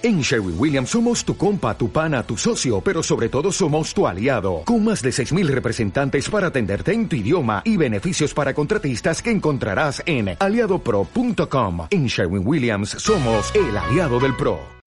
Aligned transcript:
En 0.00 0.20
Sherwin 0.20 0.54
Williams 0.56 0.90
somos 0.90 1.24
tu 1.24 1.36
compa, 1.36 1.76
tu 1.76 1.90
pana, 1.90 2.22
tu 2.22 2.36
socio, 2.36 2.80
pero 2.80 3.02
sobre 3.02 3.28
todo 3.28 3.50
somos 3.50 3.92
tu 3.92 4.06
aliado, 4.06 4.62
con 4.64 4.84
más 4.84 5.02
de 5.02 5.10
6.000 5.10 5.48
representantes 5.48 6.30
para 6.30 6.48
atenderte 6.48 6.92
en 6.92 7.08
tu 7.08 7.16
idioma 7.16 7.62
y 7.64 7.76
beneficios 7.76 8.32
para 8.32 8.54
contratistas 8.54 9.20
que 9.20 9.32
encontrarás 9.32 10.00
en 10.06 10.36
aliadopro.com. 10.38 11.88
En 11.90 12.06
Sherwin 12.06 12.46
Williams 12.46 12.90
somos 12.90 13.52
el 13.56 13.76
aliado 13.76 14.20
del 14.20 14.36
PRO. 14.36 14.78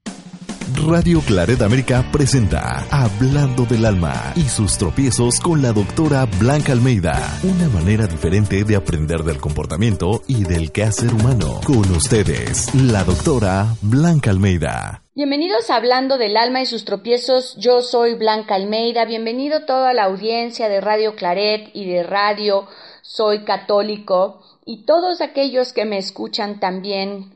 Radio 0.87 1.19
Claret 1.19 1.61
América 1.61 2.05
presenta 2.11 2.85
Hablando 2.89 3.65
del 3.65 3.85
Alma 3.85 4.31
y 4.35 4.43
sus 4.43 4.77
tropiezos 4.77 5.39
con 5.39 5.61
la 5.61 5.73
doctora 5.73 6.25
Blanca 6.39 6.71
Almeida. 6.71 7.37
Una 7.43 7.67
manera 7.67 8.07
diferente 8.07 8.63
de 8.63 8.75
aprender 8.77 9.23
del 9.23 9.37
comportamiento 9.37 10.23
y 10.27 10.43
del 10.43 10.71
quehacer 10.71 11.13
humano. 11.13 11.59
Con 11.65 11.91
ustedes, 11.91 12.73
la 12.73 13.03
doctora 13.03 13.75
Blanca 13.81 14.31
Almeida. 14.31 15.00
Bienvenidos 15.13 15.69
a 15.69 15.75
Hablando 15.75 16.17
del 16.17 16.37
Alma 16.37 16.61
y 16.61 16.65
sus 16.65 16.85
tropiezos. 16.85 17.57
Yo 17.57 17.81
soy 17.81 18.13
Blanca 18.13 18.55
Almeida. 18.55 19.03
Bienvenido 19.03 19.65
toda 19.65 19.91
la 19.91 20.05
audiencia 20.05 20.69
de 20.69 20.79
Radio 20.79 21.17
Claret 21.17 21.69
y 21.73 21.85
de 21.85 22.03
Radio 22.03 22.65
Soy 23.01 23.43
Católico 23.43 24.41
y 24.63 24.85
todos 24.85 25.19
aquellos 25.19 25.73
que 25.73 25.83
me 25.83 25.97
escuchan 25.97 26.61
también 26.61 27.35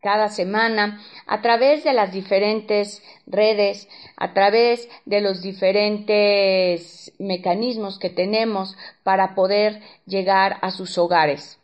cada 0.00 0.30
semana 0.30 1.00
a 1.28 1.42
través 1.42 1.84
de 1.84 1.92
las 1.92 2.12
diferentes 2.12 3.04
redes, 3.28 3.88
a 4.16 4.34
través 4.34 4.88
de 5.04 5.20
los 5.20 5.42
diferentes 5.42 7.12
mecanismos 7.20 8.00
que 8.00 8.10
tenemos 8.10 8.76
para 9.04 9.36
poder 9.36 9.80
llegar 10.06 10.56
a 10.60 10.72
sus 10.72 10.98
hogares. 10.98 11.60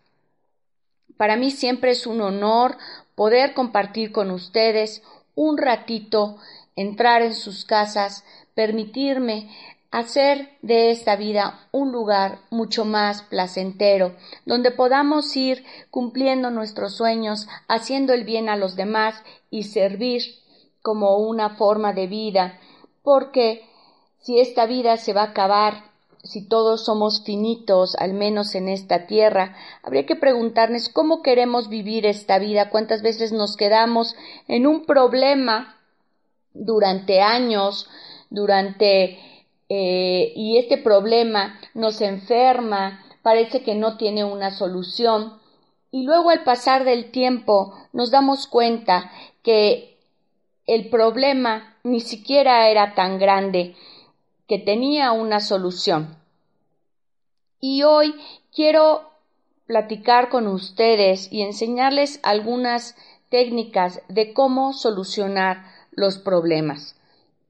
Para 1.17 1.35
mí 1.35 1.51
siempre 1.51 1.91
es 1.91 2.07
un 2.07 2.21
honor 2.21 2.79
poder 3.17 3.55
compartir 3.55 4.13
con 4.13 4.31
ustedes 4.31 5.03
un 5.39 5.57
ratito, 5.57 6.37
entrar 6.75 7.23
en 7.23 7.33
sus 7.33 7.65
casas, 7.65 8.25
permitirme 8.55 9.49
hacer 9.93 10.59
de 10.63 10.91
esta 10.91 11.15
vida 11.15 11.69
un 11.71 11.93
lugar 11.93 12.41
mucho 12.51 12.85
más 12.85 13.23
placentero, 13.23 14.17
donde 14.47 14.73
podamos 14.73 15.37
ir 15.37 15.65
cumpliendo 15.93 16.51
nuestros 16.51 16.97
sueños, 16.97 17.47
haciendo 17.69 18.15
el 18.15 18.25
bien 18.25 18.49
a 18.49 18.57
los 18.57 18.75
demás 18.75 19.23
y 19.49 19.63
servir 19.63 20.23
como 20.83 21.19
una 21.19 21.51
forma 21.51 21.93
de 21.93 22.09
vida, 22.09 22.59
porque 23.05 23.65
si 24.19 24.41
esta 24.41 24.67
vida 24.67 24.97
se 24.97 25.13
va 25.13 25.23
a 25.23 25.31
acabar, 25.31 25.88
si 26.23 26.47
todos 26.47 26.85
somos 26.85 27.25
finitos, 27.25 27.95
al 27.97 28.13
menos 28.13 28.55
en 28.55 28.69
esta 28.69 29.07
tierra, 29.07 29.57
habría 29.83 30.07
que 30.07 30.17
preguntarnos 30.17 30.89
cómo 30.89 31.23
queremos 31.23 31.69
vivir 31.69 32.07
esta 32.07 32.39
vida, 32.39 32.71
cuántas 32.71 33.03
veces 33.03 33.33
nos 33.33 33.57
quedamos 33.57 34.17
en 34.47 34.67
un 34.67 34.85
problema 34.85 35.77
durante 36.55 37.21
años, 37.21 37.89
durante 38.31 39.19
eh, 39.69 40.33
y 40.35 40.59
este 40.59 40.79
problema 40.79 41.59
nos 41.75 42.01
enferma, 42.01 43.05
parece 43.23 43.63
que 43.63 43.75
no 43.75 43.97
tiene 43.97 44.25
una 44.25 44.51
solución 44.51 45.39
y 45.91 46.03
luego 46.03 46.31
al 46.31 46.45
pasar 46.45 46.85
del 46.85 47.11
tiempo 47.11 47.75
nos 47.93 48.11
damos 48.11 48.47
cuenta 48.47 49.11
que 49.43 49.99
el 50.67 50.91
problema 50.91 51.77
ni 51.83 52.01
siquiera 52.01 52.69
era 52.69 52.95
tan 52.95 53.19
grande, 53.19 53.75
que 54.49 54.59
tenía 54.59 55.13
una 55.13 55.41
solución. 55.41 56.17
Y 57.61 57.83
hoy 57.83 58.15
quiero 58.53 59.11
platicar 59.67 60.31
con 60.31 60.47
ustedes 60.47 61.31
y 61.31 61.43
enseñarles 61.43 62.19
algunas 62.23 62.97
técnicas 63.29 64.01
de 64.09 64.33
cómo 64.33 64.73
solucionar 64.73 65.65
los 65.91 66.19
problemas. 66.19 66.97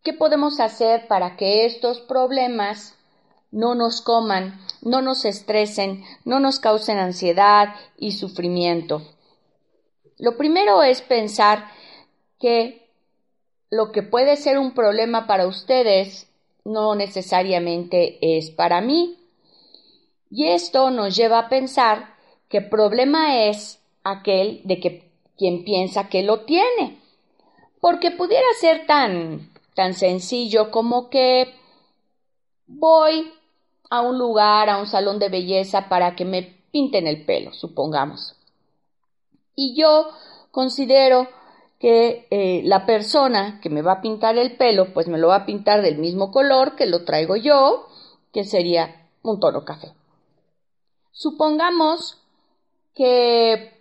¿Qué 0.03 0.13
podemos 0.13 0.59
hacer 0.59 1.07
para 1.07 1.37
que 1.37 1.65
estos 1.67 2.01
problemas 2.01 2.97
no 3.53 3.77
nos 3.77 4.01
coman, 4.01 4.61
no 4.83 5.01
nos 5.01 5.25
estresen, 5.25 6.05
no 6.25 6.41
nos 6.41 6.59
causen 6.59 6.99
ansiedad 6.99 7.75
y 7.97 8.13
sufrimiento? 8.13 9.03
Lo 10.19 10.37
primero 10.37 10.83
es 10.83 11.01
pensar 11.03 11.71
que 12.41 12.91
lo 13.71 13.93
que 13.93 14.03
puede 14.03 14.37
ser 14.37 14.59
un 14.59 14.73
problema 14.73 15.29
para 15.29 15.47
ustedes 15.47 16.28
no 16.69 16.95
necesariamente 16.95 18.19
es 18.21 18.51
para 18.51 18.81
mí. 18.81 19.17
Y 20.31 20.49
esto 20.49 20.91
nos 20.91 21.17
lleva 21.17 21.39
a 21.39 21.49
pensar 21.49 22.15
que 22.49 22.61
problema 22.61 23.47
es 23.47 23.81
aquel 24.05 24.61
de 24.65 24.81
que 24.81 25.11
quien 25.37 25.65
piensa 25.65 26.09
que 26.09 26.23
lo 26.23 26.41
tiene. 26.41 26.99
Porque 27.81 28.11
pudiera 28.11 28.47
ser 28.61 28.87
tan 28.87 29.51
tan 29.79 29.95
sencillo 29.95 30.73
como 30.73 31.09
que 31.09 31.55
voy 32.67 33.33
a 33.91 34.01
un 34.01 34.19
lugar, 34.19 34.69
a 34.69 34.79
un 34.79 34.89
salón 34.89 35.21
de 35.21 35.29
belleza 35.29 35.89
para 35.89 36.17
que 36.17 36.25
me 36.25 36.43
pinten 36.73 37.07
el 37.07 37.25
pelo, 37.25 37.53
supongamos. 37.53 38.35
Y 39.55 39.81
yo 39.81 40.09
considero 40.51 41.29
que 41.79 42.27
eh, 42.31 42.63
la 42.65 42.87
persona 42.87 43.61
que 43.61 43.71
me 43.71 43.83
va 43.83 43.93
a 43.93 44.01
pintar 44.01 44.37
el 44.37 44.57
pelo, 44.57 44.93
pues 44.93 45.07
me 45.07 45.19
lo 45.19 45.29
va 45.29 45.37
a 45.37 45.47
pintar 45.47 45.83
del 45.83 45.99
mismo 45.99 46.33
color 46.33 46.75
que 46.75 46.87
lo 46.87 47.05
traigo 47.05 47.37
yo, 47.37 47.87
que 48.33 48.45
sería 48.45 49.09
un 49.23 49.39
tono 49.39 49.65
café. 49.65 49.93
Supongamos 51.13 52.19
que 52.95 53.81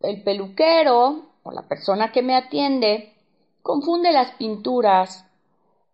el 0.00 0.22
peluquero 0.22 1.26
o 1.42 1.52
la 1.52 1.62
persona 1.62 2.10
que 2.10 2.22
me 2.22 2.36
atiende 2.36 3.14
confunde 3.62 4.12
las 4.12 4.32
pinturas, 4.32 5.24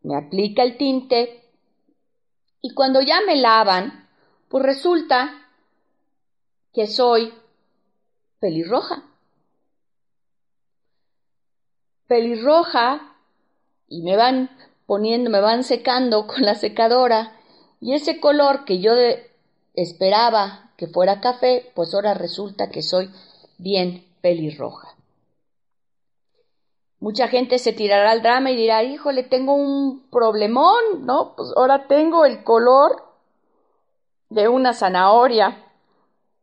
me 0.03 0.17
aplica 0.17 0.63
el 0.63 0.77
tinte 0.77 1.43
y 2.61 2.75
cuando 2.75 3.01
ya 3.03 3.21
me 3.27 3.37
lavan, 3.37 4.09
pues 4.49 4.65
resulta 4.65 5.33
que 6.73 6.87
soy 6.87 7.33
pelirroja. 8.41 9.03
Pelirroja 12.13 13.15
y 13.89 14.03
me 14.03 14.19
van 14.19 14.51
poniendo, 14.85 15.31
me 15.31 15.41
van 15.41 15.65
secando 15.65 16.27
con 16.27 16.43
la 16.43 16.55
secadora 16.55 17.33
y 17.81 17.95
ese 17.95 18.21
color 18.21 18.67
que 18.67 18.81
yo 18.81 18.93
esperaba 19.73 20.73
que 20.77 20.89
fuera 20.89 21.23
café, 21.23 21.73
pues 21.75 21.95
ahora 21.95 22.13
resulta 22.13 22.69
que 22.69 22.83
soy 22.83 23.11
bien 23.57 24.05
pelirroja. 24.21 24.89
Mucha 27.01 27.29
gente 27.29 27.59
se 27.59 27.73
tirará 27.73 28.11
al 28.11 28.21
drama 28.21 28.51
y 28.51 28.57
dirá, 28.57 28.83
híjole, 28.83 29.23
tengo 29.23 29.55
un 29.55 30.07
problemón, 30.11 31.07
¿no? 31.07 31.33
Pues 31.35 31.49
ahora 31.57 31.87
tengo 31.89 32.27
el 32.27 32.45
color 32.45 33.05
de 34.29 34.49
una 34.49 34.75
zanahoria 34.75 35.65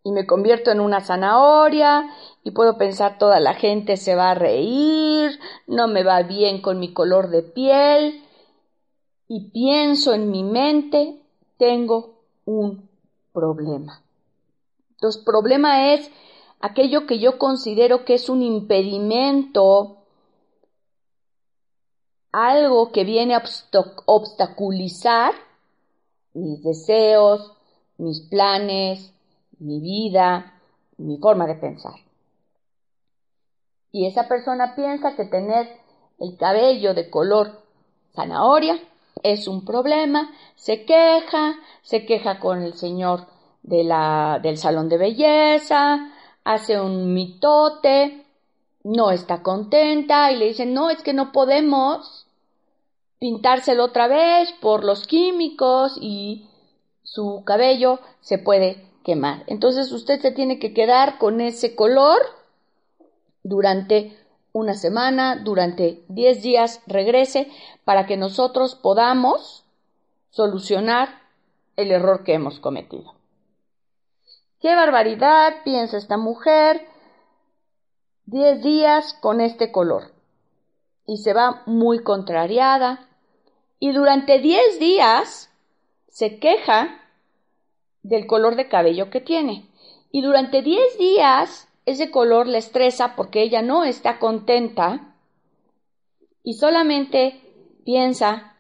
y 0.04 0.12
me 0.14 0.26
convierto 0.26 0.72
en 0.72 0.80
una 0.80 1.02
zanahoria 1.02 2.10
y 2.44 2.52
puedo 2.52 2.78
pensar 2.78 3.18
toda 3.18 3.40
la 3.40 3.54
gente 3.54 3.98
se 3.98 4.16
va 4.16 4.32
a 4.32 4.36
reír, 4.36 5.40
no 5.68 5.88
me 5.88 6.04
va 6.04 6.24
bien 6.24 6.62
con 6.62 6.80
mi 6.80 6.94
color 6.94 7.30
de 7.30 7.44
piel 7.44 8.24
y 9.28 9.52
pienso 9.52 10.14
en 10.14 10.32
mi 10.32 10.44
mente, 10.44 11.22
tengo 11.58 12.16
un 12.46 12.90
problema. 13.34 14.02
Entonces, 14.92 15.24
problema 15.24 15.94
es 15.94 16.10
aquello 16.60 17.06
que 17.06 17.20
yo 17.20 17.38
considero 17.38 18.06
que 18.06 18.16
es 18.16 18.30
un 18.30 18.42
impedimento 18.42 19.98
algo 22.32 22.92
que 22.92 23.04
viene 23.04 23.36
a 23.36 23.44
obstaculizar 24.06 25.34
mis 26.34 26.64
deseos, 26.64 27.54
mis 27.98 28.22
planes, 28.22 29.12
mi 29.60 29.80
vida, 29.80 30.60
mi 30.98 31.18
forma 31.18 31.48
de 31.48 31.56
pensar. 31.56 31.96
Y 33.92 34.06
esa 34.08 34.28
persona 34.28 34.76
piensa 34.76 35.16
que 35.16 35.26
tener 35.26 35.68
el 36.20 36.38
cabello 36.38 36.94
de 36.94 37.10
color 37.10 37.64
zanahoria 38.14 38.80
es 39.24 39.48
un 39.48 39.66
problema, 39.66 40.32
se 40.56 40.86
queja, 40.86 41.56
se 41.82 42.06
queja 42.06 42.40
con 42.40 42.62
el 42.62 42.74
señor 42.74 43.28
de 43.64 43.84
la, 43.84 44.40
del 44.42 44.58
salón 44.58 44.90
de 44.90 44.98
belleza, 44.98 46.12
hace 46.44 46.80
un 46.80 47.14
mitote, 47.14 48.26
no 48.84 49.12
está 49.12 49.44
contenta 49.44 50.32
y 50.32 50.38
le 50.38 50.46
dicen, 50.46 50.74
no, 50.74 50.90
es 50.90 51.04
que 51.04 51.14
no 51.14 51.32
podemos 51.32 52.28
pintárselo 53.20 53.86
otra 53.86 54.08
vez 54.08 54.54
por 54.62 54.84
los 54.84 55.06
químicos 55.06 55.98
y 56.00 56.48
su 57.04 57.44
cabello 57.46 58.00
se 58.22 58.38
puede 58.38 58.86
quemar. 59.04 59.44
Entonces 59.48 59.92
usted 59.92 60.22
se 60.22 60.32
tiene 60.32 60.60
que 60.60 60.74
quedar 60.74 61.18
con 61.18 61.42
ese 61.42 61.76
color 61.76 62.20
durante 63.50 64.16
una 64.54 64.74
semana, 64.74 65.42
durante 65.44 66.04
10 66.08 66.42
días, 66.42 66.82
regrese 66.88 67.52
para 67.84 68.06
que 68.06 68.18
nosotros 68.18 68.76
podamos 68.76 69.66
solucionar 70.30 71.10
el 71.76 71.92
error 71.92 72.24
que 72.24 72.34
hemos 72.34 72.60
cometido. 72.60 73.14
¡Qué 74.62 74.76
barbaridad! 74.76 75.64
piensa 75.64 75.98
esta 75.98 76.18
mujer 76.18 76.86
10 78.26 78.62
días 78.62 79.14
con 79.22 79.42
este 79.42 79.72
color. 79.72 80.14
y 81.08 81.18
se 81.18 81.34
va 81.34 81.64
muy 81.66 82.04
contrariada 82.04 83.10
y 83.80 83.94
durante 83.94 84.38
10 84.38 84.80
días 84.80 85.50
se 86.08 86.38
queja 86.38 87.02
del 88.04 88.28
color 88.28 88.56
de 88.56 88.68
cabello 88.68 89.10
que 89.10 89.20
tiene. 89.20 89.68
Y 90.12 90.22
durante 90.22 90.62
10 90.62 91.00
días 91.00 91.69
ese 91.90 92.12
color 92.12 92.48
le 92.48 92.58
estresa 92.58 93.16
porque 93.16 93.42
ella 93.42 93.62
no 93.62 93.84
está 93.84 94.20
contenta 94.20 95.16
y 96.44 96.54
solamente 96.54 97.42
piensa 97.86 98.56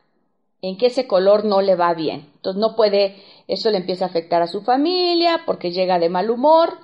en 0.61 0.77
que 0.77 0.87
ese 0.87 1.07
color 1.07 1.45
no 1.45 1.61
le 1.61 1.75
va 1.75 1.93
bien. 1.93 2.31
Entonces 2.35 2.59
no 2.59 2.75
puede, 2.75 3.15
eso 3.47 3.69
le 3.71 3.77
empieza 3.77 4.05
a 4.05 4.07
afectar 4.09 4.41
a 4.41 4.47
su 4.47 4.61
familia 4.61 5.43
porque 5.45 5.71
llega 5.71 5.99
de 5.99 6.09
mal 6.09 6.29
humor. 6.29 6.77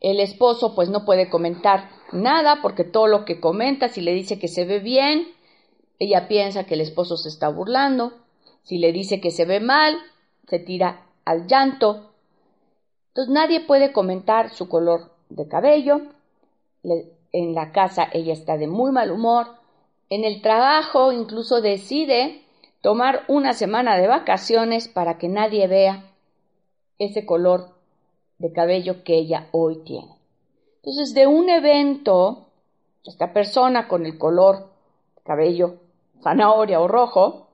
El 0.00 0.20
esposo 0.20 0.74
pues 0.74 0.88
no 0.90 1.04
puede 1.04 1.28
comentar 1.28 1.90
nada 2.12 2.60
porque 2.62 2.84
todo 2.84 3.06
lo 3.06 3.24
que 3.24 3.40
comenta, 3.40 3.88
si 3.88 4.00
le 4.00 4.12
dice 4.12 4.38
que 4.38 4.48
se 4.48 4.64
ve 4.64 4.78
bien, 4.78 5.28
ella 5.98 6.28
piensa 6.28 6.64
que 6.64 6.74
el 6.74 6.80
esposo 6.80 7.16
se 7.16 7.28
está 7.28 7.48
burlando. 7.48 8.12
Si 8.62 8.78
le 8.78 8.92
dice 8.92 9.20
que 9.20 9.30
se 9.30 9.44
ve 9.44 9.60
mal, 9.60 9.98
se 10.48 10.58
tira 10.58 11.06
al 11.24 11.46
llanto. 11.46 12.13
Entonces 13.14 13.32
nadie 13.32 13.60
puede 13.60 13.92
comentar 13.92 14.50
su 14.50 14.68
color 14.68 15.12
de 15.28 15.46
cabello. 15.46 16.00
en 16.82 17.54
la 17.54 17.70
casa 17.70 18.08
ella 18.12 18.32
está 18.32 18.58
de 18.58 18.66
muy 18.66 18.90
mal 18.90 19.12
humor. 19.12 19.46
En 20.10 20.24
el 20.24 20.42
trabajo 20.42 21.12
incluso 21.12 21.60
decide 21.60 22.42
tomar 22.80 23.22
una 23.28 23.52
semana 23.52 23.96
de 23.96 24.08
vacaciones 24.08 24.88
para 24.88 25.16
que 25.16 25.28
nadie 25.28 25.68
vea 25.68 26.10
ese 26.98 27.24
color 27.24 27.68
de 28.38 28.52
cabello 28.52 29.04
que 29.04 29.14
ella 29.14 29.46
hoy 29.52 29.84
tiene. 29.84 30.18
Entonces, 30.76 31.14
de 31.14 31.28
un 31.28 31.48
evento, 31.48 32.48
esta 33.04 33.32
persona 33.32 33.86
con 33.86 34.06
el 34.06 34.18
color 34.18 34.70
de 35.14 35.22
cabello 35.22 35.76
zanahoria 36.20 36.80
o 36.80 36.88
rojo, 36.88 37.46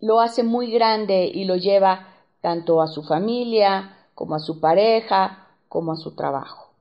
lo 0.00 0.20
hace 0.20 0.42
muy 0.42 0.70
grande 0.70 1.30
y 1.32 1.44
lo 1.44 1.56
lleva 1.56 2.08
tanto 2.42 2.82
a 2.82 2.88
su 2.88 3.02
familia 3.02 3.95
como 4.16 4.34
a 4.34 4.40
su 4.40 4.58
pareja 4.58 5.46
como 5.68 5.92
a 5.92 5.96
su 5.96 6.16
trabajo. 6.16 6.72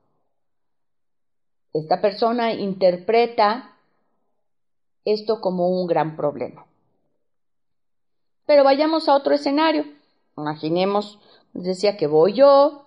Esta 1.73 2.01
persona 2.01 2.53
interpreta 2.53 3.77
esto 5.03 5.39
como 5.39 5.69
un 5.69 5.85
gran 5.85 6.15
problema. 6.15 6.65
Pero 8.47 8.63
vayamos 8.63 9.07
a 9.07 9.15
otro 9.15 9.35
escenario. 9.35 9.85
Imaginemos, 10.35 11.19
les 11.53 11.65
decía 11.65 11.97
que 11.97 12.07
voy 12.07 12.33
yo 12.33 12.85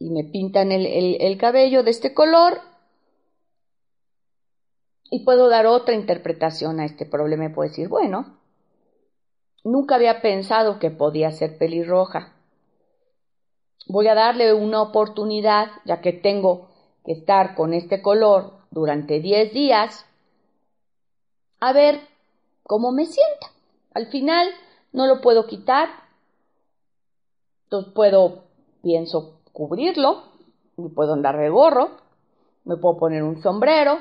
y 0.00 0.10
me 0.10 0.24
pintan 0.24 0.72
el, 0.72 0.86
el 1.20 1.38
cabello 1.38 1.84
de 1.84 1.90
este 1.92 2.12
color 2.14 2.60
y 5.10 5.24
puedo 5.24 5.48
dar 5.48 5.66
otra 5.66 5.94
interpretación 5.94 6.80
a 6.80 6.84
este 6.84 7.06
problema 7.06 7.44
y 7.44 7.48
puedo 7.50 7.68
decir, 7.68 7.88
bueno, 7.88 8.38
Nunca 9.64 9.94
había 9.94 10.20
pensado 10.20 10.78
que 10.78 10.90
podía 10.90 11.32
ser 11.32 11.56
pelirroja. 11.56 12.33
Voy 13.86 14.08
a 14.08 14.14
darle 14.14 14.54
una 14.54 14.80
oportunidad, 14.80 15.68
ya 15.84 16.00
que 16.00 16.12
tengo 16.12 16.68
que 17.04 17.12
estar 17.12 17.54
con 17.54 17.74
este 17.74 18.00
color 18.00 18.52
durante 18.70 19.20
10 19.20 19.52
días, 19.52 20.06
a 21.60 21.72
ver 21.72 22.00
cómo 22.62 22.92
me 22.92 23.06
sienta. 23.06 23.48
Al 23.92 24.06
final 24.06 24.48
no 24.92 25.06
lo 25.06 25.20
puedo 25.20 25.46
quitar, 25.46 25.88
entonces 27.64 27.92
puedo, 27.92 28.44
pienso, 28.82 29.40
cubrirlo, 29.52 30.22
me 30.76 30.88
puedo 30.88 31.12
andar 31.12 31.38
de 31.38 31.50
gorro, 31.50 31.90
me 32.64 32.76
puedo 32.76 32.96
poner 32.96 33.22
un 33.22 33.42
sombrero, 33.42 33.98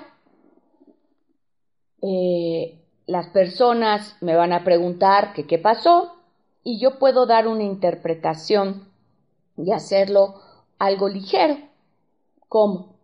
eh, 2.01 2.79
las 3.05 3.27
personas 3.29 4.17
me 4.21 4.35
van 4.35 4.53
a 4.53 4.63
preguntar 4.63 5.33
qué 5.33 5.57
pasó 5.57 6.15
y 6.63 6.79
yo 6.79 6.99
puedo 6.99 7.25
dar 7.25 7.47
una 7.47 7.63
interpretación 7.63 8.92
y 9.57 9.71
hacerlo 9.71 10.35
algo 10.79 11.09
ligero. 11.09 11.57
¿Cómo? 12.49 12.95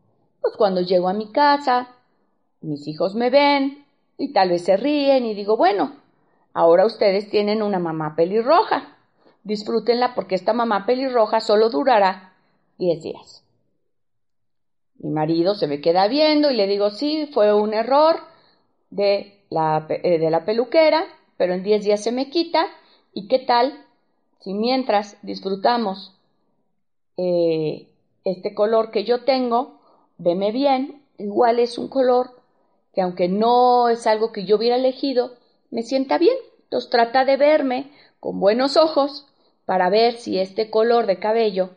Pues 0.42 0.56
cuando 0.57 0.81
llego 0.81 1.10
a 1.10 1.13
mi 1.13 1.31
casa, 1.31 1.96
mis 2.62 2.88
hijos 2.88 3.16
me 3.16 3.30
ven 3.30 3.86
y 4.18 4.34
tal 4.34 4.50
vez 4.50 4.66
se 4.66 4.78
ríen 4.78 5.25
y 5.25 5.34
digo, 5.34 5.57
bueno, 5.57 5.94
ahora 6.54 6.86
ustedes 6.86 7.30
tienen 7.30 7.62
una 7.62 7.80
mamá 7.80 8.16
pelirroja. 8.16 8.98
Disfrútenla 9.44 10.16
porque 10.16 10.36
esta 10.36 10.54
mamá 10.54 10.86
pelirroja 10.86 11.40
solo 11.40 11.69
durará 11.69 12.34
10 12.78 13.02
días. 13.02 13.44
Mi 14.98 15.10
marido 15.10 15.56
se 15.56 15.68
me 15.68 15.81
queda 15.81 16.07
viendo 16.07 16.52
y 16.52 16.56
le 16.56 16.68
digo, 16.68 16.90
sí, 16.90 17.30
fue 17.34 17.54
un 17.54 17.74
error 17.74 18.18
de 18.90 19.40
eh, 19.52 20.19
de 20.19 20.30
la 20.30 20.45
peluquera, 20.45 21.06
pero 21.38 21.54
en 21.54 21.63
10 21.63 21.84
días 21.84 22.04
se 22.04 22.12
me 22.12 22.30
quita. 22.30 22.68
¿Y 23.13 23.28
qué 23.28 23.40
tal 23.40 23.84
si 24.42 24.54
mientras 24.54 25.18
disfrutamos 25.24 26.19
eh, 27.21 27.89
este 28.24 28.54
color 28.54 28.92
que 28.92 29.04
yo 29.04 29.25
tengo, 29.25 29.81
veme 30.18 30.54
bien, 30.54 31.04
igual 31.18 31.60
es 31.60 31.77
un 31.77 31.89
color 31.89 32.31
que 32.94 33.01
aunque 33.01 33.27
no 33.27 33.89
es 33.89 34.07
algo 34.07 34.31
que 34.31 34.45
yo 34.45 34.56
hubiera 34.56 34.77
elegido, 34.77 35.36
me 35.69 35.83
sienta 35.83 36.18
bien. 36.18 36.38
Entonces 36.63 36.89
trata 36.89 37.25
de 37.25 37.36
verme 37.36 37.92
con 38.21 38.39
buenos 38.39 38.77
ojos 38.77 39.27
para 39.66 39.89
ver 39.89 40.13
si 40.13 40.39
este 40.39 40.69
color 40.69 41.07
de 41.07 41.19
cabello 41.19 41.71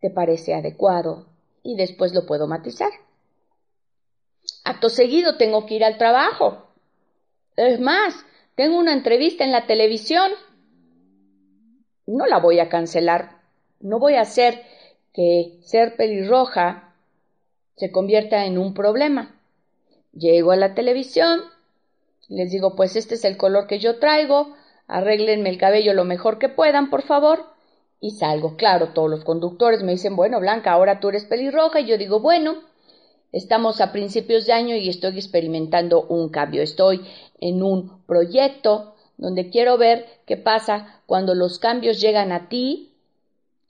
te 0.00 0.10
parece 0.10 0.54
adecuado 0.54 1.26
y 1.64 1.74
después 1.76 2.14
lo 2.14 2.24
puedo 2.24 2.46
matizar. 2.46 2.90
Acto 4.62 4.88
seguido 4.90 5.38
tengo 5.38 5.66
que 5.66 5.74
ir 5.74 5.84
al 5.84 5.98
trabajo. 5.98 6.68
Es 7.56 7.80
más, 7.80 8.14
tengo 8.54 8.78
una 8.78 8.92
entrevista 8.92 9.42
en 9.42 9.50
la 9.50 9.66
televisión. 9.66 10.30
No 12.06 12.26
la 12.26 12.38
voy 12.38 12.60
a 12.60 12.68
cancelar. 12.68 13.41
No 13.82 13.98
voy 13.98 14.14
a 14.14 14.22
hacer 14.22 14.62
que 15.12 15.58
ser 15.62 15.96
pelirroja 15.96 16.94
se 17.76 17.92
convierta 17.92 18.46
en 18.46 18.56
un 18.56 18.72
problema. 18.72 19.38
Llego 20.12 20.52
a 20.52 20.56
la 20.56 20.74
televisión, 20.74 21.40
les 22.28 22.50
digo, 22.50 22.74
pues 22.74 22.96
este 22.96 23.16
es 23.16 23.24
el 23.24 23.36
color 23.36 23.66
que 23.66 23.78
yo 23.78 23.98
traigo, 23.98 24.54
arréglenme 24.86 25.50
el 25.50 25.58
cabello 25.58 25.92
lo 25.92 26.04
mejor 26.04 26.38
que 26.38 26.48
puedan, 26.48 26.88
por 26.88 27.02
favor, 27.02 27.44
y 28.00 28.12
salgo. 28.12 28.56
Claro, 28.56 28.94
todos 28.94 29.10
los 29.10 29.24
conductores 29.24 29.82
me 29.82 29.92
dicen, 29.92 30.16
bueno, 30.16 30.40
Blanca, 30.40 30.72
ahora 30.72 31.00
tú 31.00 31.10
eres 31.10 31.24
pelirroja, 31.24 31.80
y 31.80 31.86
yo 31.86 31.98
digo, 31.98 32.20
bueno, 32.20 32.62
Estamos 33.32 33.80
a 33.80 33.92
principios 33.92 34.44
de 34.44 34.52
año 34.52 34.76
y 34.76 34.90
estoy 34.90 35.16
experimentando 35.16 36.02
un 36.02 36.28
cambio. 36.28 36.62
Estoy 36.62 37.00
en 37.40 37.62
un 37.62 38.02
proyecto 38.04 38.94
donde 39.16 39.48
quiero 39.48 39.78
ver 39.78 40.06
qué 40.26 40.36
pasa 40.36 41.00
cuando 41.06 41.34
los 41.34 41.58
cambios 41.58 41.98
llegan 41.98 42.30
a 42.30 42.50
ti, 42.50 42.91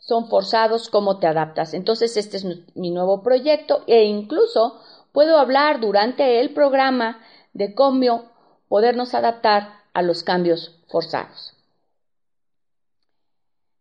son 0.03 0.29
forzados, 0.29 0.89
cómo 0.89 1.19
te 1.19 1.29
adaptas. 1.29 1.75
Entonces, 1.75 2.17
este 2.17 2.37
es 2.37 2.45
mi 2.75 2.91
nuevo 2.91 3.23
proyecto 3.23 3.85
e 3.87 4.05
incluso 4.05 4.81
puedo 5.13 5.39
hablar 5.39 5.81
durante 5.81 6.41
el 6.41 6.53
programa 6.53 7.21
de 7.53 7.75
cómo 7.75 8.25
podernos 8.69 9.15
adaptar 9.15 9.69
a 9.95 10.03
los 10.03 10.25
cambios 10.25 10.79
forzados. 10.89 11.55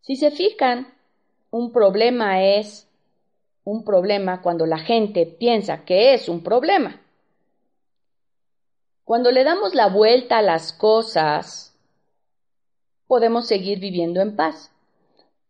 Si 0.02 0.16
se 0.16 0.30
fijan, 0.30 0.94
un 1.50 1.72
problema 1.72 2.44
es 2.44 2.88
un 3.64 3.84
problema 3.84 4.42
cuando 4.42 4.66
la 4.66 4.80
gente 4.80 5.26
piensa 5.26 5.86
que 5.86 6.14
es 6.14 6.30
un 6.30 6.44
problema. 6.44 7.00
Cuando 9.04 9.32
le 9.32 9.44
damos 9.44 9.76
la 9.76 9.88
vuelta 9.88 10.40
a 10.40 10.42
las 10.42 10.74
cosas, 10.74 11.76
podemos 13.08 13.48
seguir 13.48 13.80
viviendo 13.80 14.22
en 14.22 14.36
paz. 14.36 14.71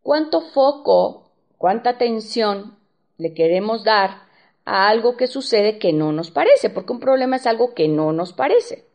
¿Cuánto 0.01 0.41
foco, 0.41 1.31
cuánta 1.57 1.91
atención 1.91 2.77
le 3.17 3.33
queremos 3.33 3.83
dar 3.83 4.23
a 4.65 4.89
algo 4.89 5.15
que 5.15 5.27
sucede 5.27 5.77
que 5.77 5.93
no 5.93 6.11
nos 6.11 6.31
parece? 6.31 6.69
Porque 6.69 6.93
un 6.93 6.99
problema 6.99 7.35
es 7.35 7.45
algo 7.45 7.73
que 7.73 7.87
no 7.87 8.11
nos 8.11 8.33
parece. 8.33 8.85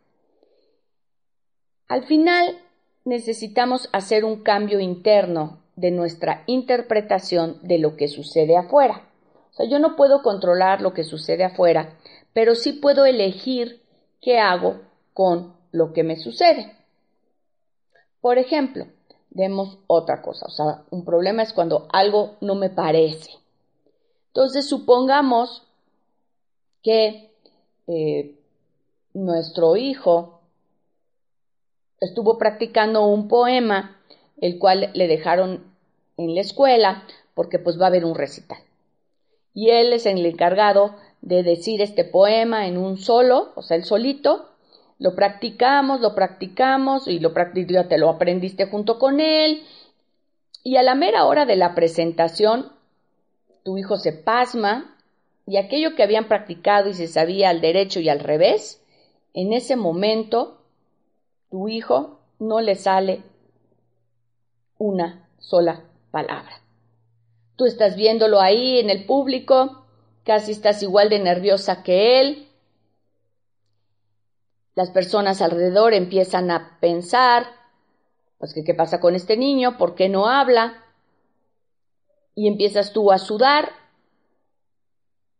Al 1.88 2.04
final 2.04 2.58
necesitamos 3.04 3.88
hacer 3.92 4.24
un 4.24 4.42
cambio 4.42 4.80
interno 4.80 5.62
de 5.76 5.92
nuestra 5.92 6.42
interpretación 6.46 7.60
de 7.62 7.78
lo 7.78 7.96
que 7.96 8.08
sucede 8.08 8.56
afuera. 8.56 9.08
O 9.50 9.54
sea, 9.54 9.66
yo 9.68 9.78
no 9.78 9.94
puedo 9.94 10.22
controlar 10.22 10.80
lo 10.80 10.92
que 10.92 11.04
sucede 11.04 11.44
afuera, 11.44 11.96
pero 12.32 12.56
sí 12.56 12.72
puedo 12.72 13.06
elegir 13.06 13.80
qué 14.20 14.40
hago 14.40 14.80
con 15.14 15.54
lo 15.70 15.92
que 15.92 16.02
me 16.02 16.16
sucede. 16.16 16.76
Por 18.20 18.38
ejemplo, 18.38 18.86
vemos 19.36 19.78
otra 19.86 20.22
cosa, 20.22 20.46
o 20.46 20.50
sea, 20.50 20.82
un 20.90 21.04
problema 21.04 21.42
es 21.42 21.52
cuando 21.52 21.86
algo 21.92 22.36
no 22.40 22.54
me 22.54 22.70
parece. 22.70 23.32
Entonces, 24.28 24.66
supongamos 24.66 25.62
que 26.82 27.30
eh, 27.86 28.34
nuestro 29.12 29.76
hijo 29.76 30.40
estuvo 32.00 32.38
practicando 32.38 33.06
un 33.06 33.28
poema 33.28 34.00
el 34.40 34.58
cual 34.58 34.90
le 34.94 35.06
dejaron 35.06 35.64
en 36.16 36.34
la 36.34 36.40
escuela 36.40 37.04
porque 37.34 37.58
pues 37.58 37.78
va 37.78 37.84
a 37.84 37.88
haber 37.88 38.04
un 38.04 38.14
recital. 38.14 38.58
Y 39.52 39.70
él 39.70 39.92
es 39.92 40.06
el 40.06 40.24
encargado 40.24 40.96
de 41.20 41.42
decir 41.42 41.82
este 41.82 42.04
poema 42.04 42.66
en 42.66 42.78
un 42.78 42.98
solo, 42.98 43.52
o 43.54 43.62
sea, 43.62 43.76
el 43.76 43.84
solito, 43.84 44.50
lo 44.98 45.14
practicamos, 45.14 46.00
lo 46.00 46.14
practicamos 46.14 47.06
y 47.06 47.18
lo 47.18 47.32
ya 47.68 47.88
te 47.88 47.98
lo 47.98 48.08
aprendiste 48.08 48.66
junto 48.66 48.98
con 48.98 49.20
él. 49.20 49.62
Y 50.64 50.76
a 50.76 50.82
la 50.82 50.94
mera 50.94 51.26
hora 51.26 51.44
de 51.46 51.56
la 51.56 51.74
presentación, 51.74 52.72
tu 53.62 53.78
hijo 53.78 53.96
se 53.98 54.12
pasma 54.12 54.96
y 55.46 55.58
aquello 55.58 55.94
que 55.94 56.02
habían 56.02 56.28
practicado 56.28 56.88
y 56.88 56.94
se 56.94 57.06
sabía 57.06 57.50
al 57.50 57.60
derecho 57.60 58.00
y 58.00 58.08
al 58.08 58.20
revés, 58.20 58.82
en 59.34 59.52
ese 59.52 59.76
momento 59.76 60.60
tu 61.50 61.68
hijo 61.68 62.18
no 62.38 62.60
le 62.60 62.74
sale 62.74 63.22
una 64.78 65.28
sola 65.38 65.84
palabra. 66.10 66.62
Tú 67.56 67.64
estás 67.64 67.96
viéndolo 67.96 68.40
ahí 68.40 68.80
en 68.80 68.90
el 68.90 69.04
público, 69.04 69.84
casi 70.24 70.52
estás 70.52 70.82
igual 70.82 71.08
de 71.08 71.18
nerviosa 71.20 71.82
que 71.82 72.20
él. 72.20 72.45
Las 74.76 74.90
personas 74.90 75.40
alrededor 75.40 75.94
empiezan 75.94 76.50
a 76.50 76.78
pensar, 76.80 77.46
pues 78.36 78.54
qué 78.54 78.74
pasa 78.74 79.00
con 79.00 79.14
este 79.14 79.38
niño, 79.38 79.78
por 79.78 79.94
qué 79.94 80.10
no 80.10 80.28
habla, 80.28 80.84
y 82.34 82.46
empiezas 82.46 82.92
tú 82.92 83.10
a 83.10 83.16
sudar. 83.16 83.70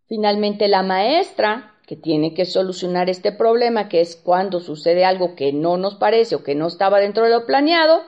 Finalmente 0.07 0.69
la 0.69 0.83
maestra, 0.83 1.75
que 1.87 1.97
tiene 1.97 2.33
que 2.33 2.47
solucionar 2.47 3.11
este 3.11 3.31
problema, 3.31 3.91
que 3.91 4.01
es 4.01 4.17
cuando 4.17 4.59
sucede 4.59 5.05
algo 5.05 5.37
que 5.37 5.53
no 5.53 5.77
nos 5.77 5.97
parece 5.97 6.37
o 6.37 6.43
que 6.43 6.55
no 6.55 6.67
estaba 6.69 6.99
dentro 6.99 7.25
de 7.25 7.31
lo 7.31 7.45
planeado, 7.45 8.05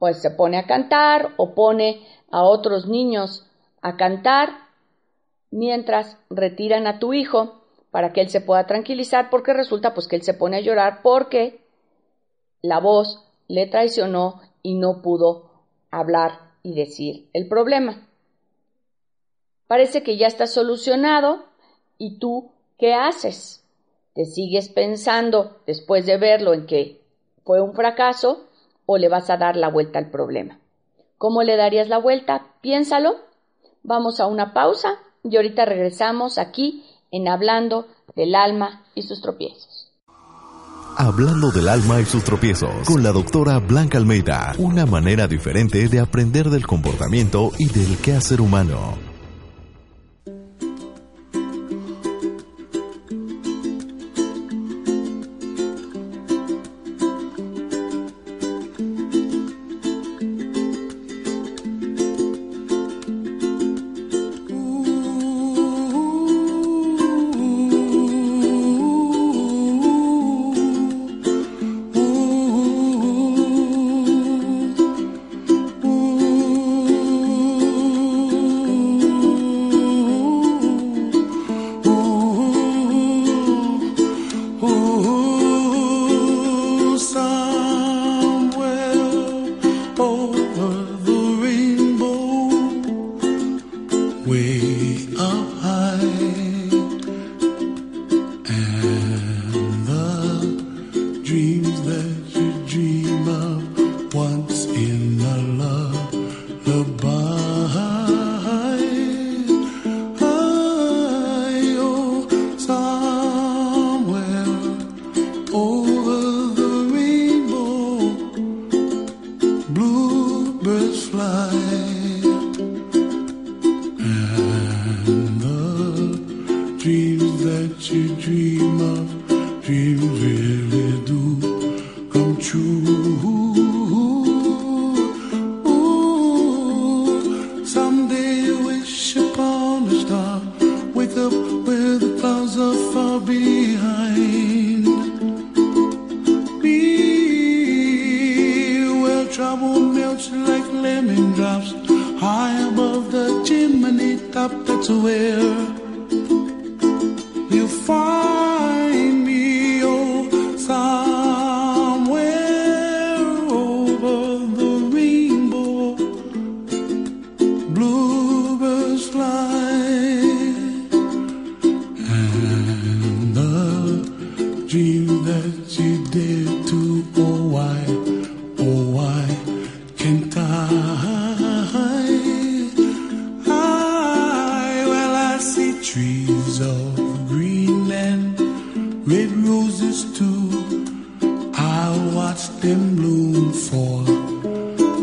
pues 0.00 0.20
se 0.20 0.32
pone 0.32 0.58
a 0.58 0.66
cantar 0.66 1.34
o 1.36 1.54
pone 1.54 2.04
a 2.32 2.42
otros 2.42 2.88
niños 2.88 3.46
a 3.80 3.96
cantar 3.96 4.50
mientras 5.52 6.18
retiran 6.30 6.88
a 6.88 6.98
tu 6.98 7.14
hijo 7.14 7.55
para 7.96 8.12
que 8.12 8.20
él 8.20 8.28
se 8.28 8.42
pueda 8.42 8.66
tranquilizar 8.66 9.30
porque 9.30 9.54
resulta 9.54 9.94
pues 9.94 10.06
que 10.06 10.16
él 10.16 10.22
se 10.22 10.34
pone 10.34 10.58
a 10.58 10.60
llorar 10.60 11.00
porque 11.02 11.64
la 12.60 12.78
voz 12.78 13.24
le 13.48 13.66
traicionó 13.68 14.42
y 14.62 14.74
no 14.74 15.00
pudo 15.00 15.50
hablar 15.90 16.32
y 16.62 16.74
decir 16.74 17.30
el 17.32 17.48
problema. 17.48 18.06
Parece 19.66 20.02
que 20.02 20.18
ya 20.18 20.26
está 20.26 20.46
solucionado 20.46 21.46
y 21.96 22.18
tú 22.18 22.50
¿qué 22.76 22.92
haces? 22.92 23.64
¿Te 24.12 24.26
sigues 24.26 24.68
pensando 24.68 25.56
después 25.66 26.04
de 26.04 26.18
verlo 26.18 26.52
en 26.52 26.66
que 26.66 27.00
fue 27.46 27.62
un 27.62 27.72
fracaso 27.72 28.46
o 28.84 28.98
le 28.98 29.08
vas 29.08 29.30
a 29.30 29.38
dar 29.38 29.56
la 29.56 29.70
vuelta 29.70 29.98
al 29.98 30.10
problema? 30.10 30.60
¿Cómo 31.16 31.42
le 31.42 31.56
darías 31.56 31.88
la 31.88 31.96
vuelta? 31.96 32.48
Piénsalo. 32.60 33.16
Vamos 33.82 34.20
a 34.20 34.26
una 34.26 34.52
pausa 34.52 34.98
y 35.24 35.34
ahorita 35.36 35.64
regresamos 35.64 36.36
aquí 36.36 36.84
en 37.16 37.28
Hablando 37.28 37.86
del 38.14 38.34
alma 38.34 38.84
y 38.94 39.02
sus 39.02 39.20
tropiezos. 39.20 39.90
Hablando 40.98 41.50
del 41.50 41.68
alma 41.68 42.00
y 42.00 42.04
sus 42.04 42.24
tropiezos 42.24 42.86
con 42.86 43.02
la 43.02 43.12
doctora 43.12 43.58
Blanca 43.58 43.98
Almeida, 43.98 44.54
una 44.58 44.86
manera 44.86 45.26
diferente 45.26 45.88
de 45.88 46.00
aprender 46.00 46.48
del 46.48 46.66
comportamiento 46.66 47.52
y 47.58 47.68
del 47.68 47.98
quehacer 47.98 48.40
humano. 48.40 49.05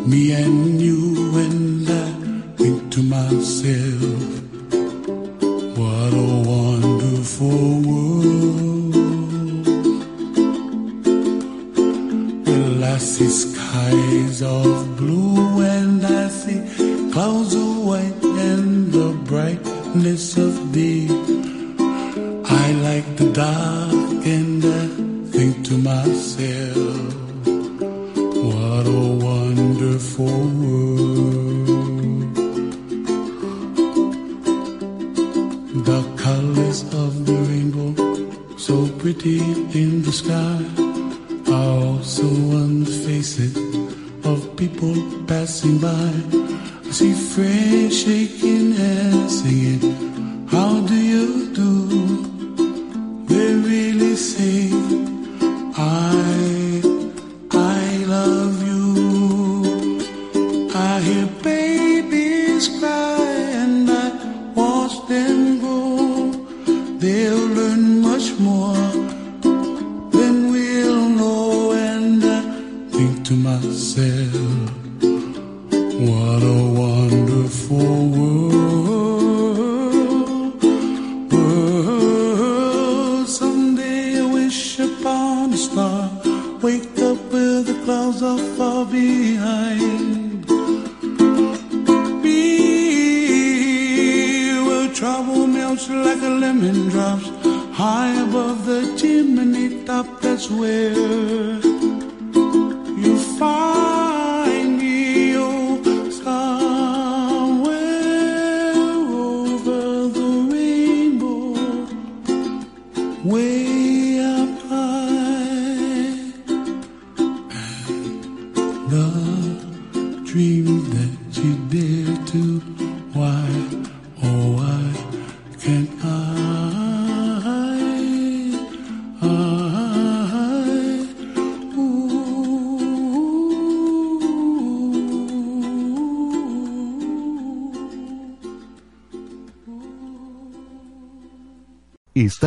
me 0.05 0.33
and 0.33 0.81
you, 0.81 1.37
and 1.37 1.89
I 1.89 2.11
think 2.57 2.91
to 2.93 3.03
myself, 3.03 4.41
what 5.77 6.13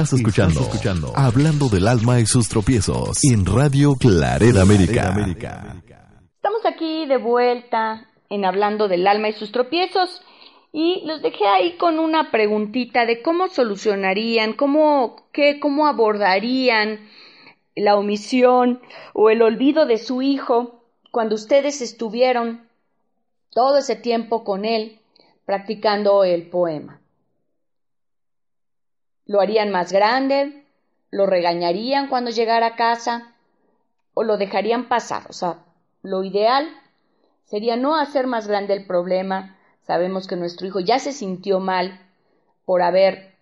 Estás 0.06 0.20
escuchando, 0.20 0.60
escuchando 0.60 1.12
Hablando 1.16 1.68
del 1.68 1.88
alma 1.88 2.20
y 2.20 2.26
sus 2.26 2.48
tropiezos 2.48 3.24
en 3.24 3.44
Radio 3.44 3.96
Claret 3.96 4.56
América. 4.56 5.82
Estamos 6.36 6.64
aquí 6.64 7.06
de 7.06 7.16
vuelta 7.16 8.06
en 8.30 8.44
Hablando 8.44 8.86
del 8.86 9.04
alma 9.08 9.30
y 9.30 9.32
sus 9.32 9.50
tropiezos 9.50 10.22
y 10.72 11.02
los 11.06 11.22
dejé 11.22 11.48
ahí 11.48 11.76
con 11.76 11.98
una 11.98 12.30
preguntita 12.30 13.04
de 13.04 13.20
cómo 13.20 13.48
solucionarían, 13.48 14.52
cómo, 14.52 15.26
qué, 15.32 15.58
cómo 15.58 15.88
abordarían 15.88 17.00
la 17.74 17.96
omisión 17.96 18.80
o 19.12 19.28
el 19.28 19.42
olvido 19.42 19.86
de 19.86 19.98
su 19.98 20.22
hijo 20.22 20.84
cuando 21.10 21.34
ustedes 21.34 21.82
estuvieron 21.82 22.68
todo 23.50 23.78
ese 23.78 23.96
tiempo 23.96 24.44
con 24.44 24.64
él 24.66 25.00
practicando 25.46 26.22
el 26.22 26.48
poema. 26.48 27.00
¿Lo 29.26 29.40
harían 29.40 29.70
más 29.70 29.92
grande? 29.92 30.64
¿Lo 31.10 31.26
regañarían 31.26 32.08
cuando 32.08 32.30
llegara 32.30 32.66
a 32.66 32.76
casa? 32.76 33.34
¿O 34.14 34.22
lo 34.22 34.36
dejarían 34.36 34.88
pasar? 34.88 35.24
O 35.28 35.32
sea, 35.32 35.64
lo 36.02 36.22
ideal 36.22 36.68
sería 37.44 37.76
no 37.76 37.96
hacer 37.96 38.26
más 38.26 38.46
grande 38.46 38.74
el 38.74 38.86
problema. 38.86 39.56
Sabemos 39.82 40.26
que 40.26 40.36
nuestro 40.36 40.66
hijo 40.66 40.80
ya 40.80 40.98
se 40.98 41.12
sintió 41.12 41.60
mal 41.60 42.00
por 42.64 42.82
haber, 42.82 43.34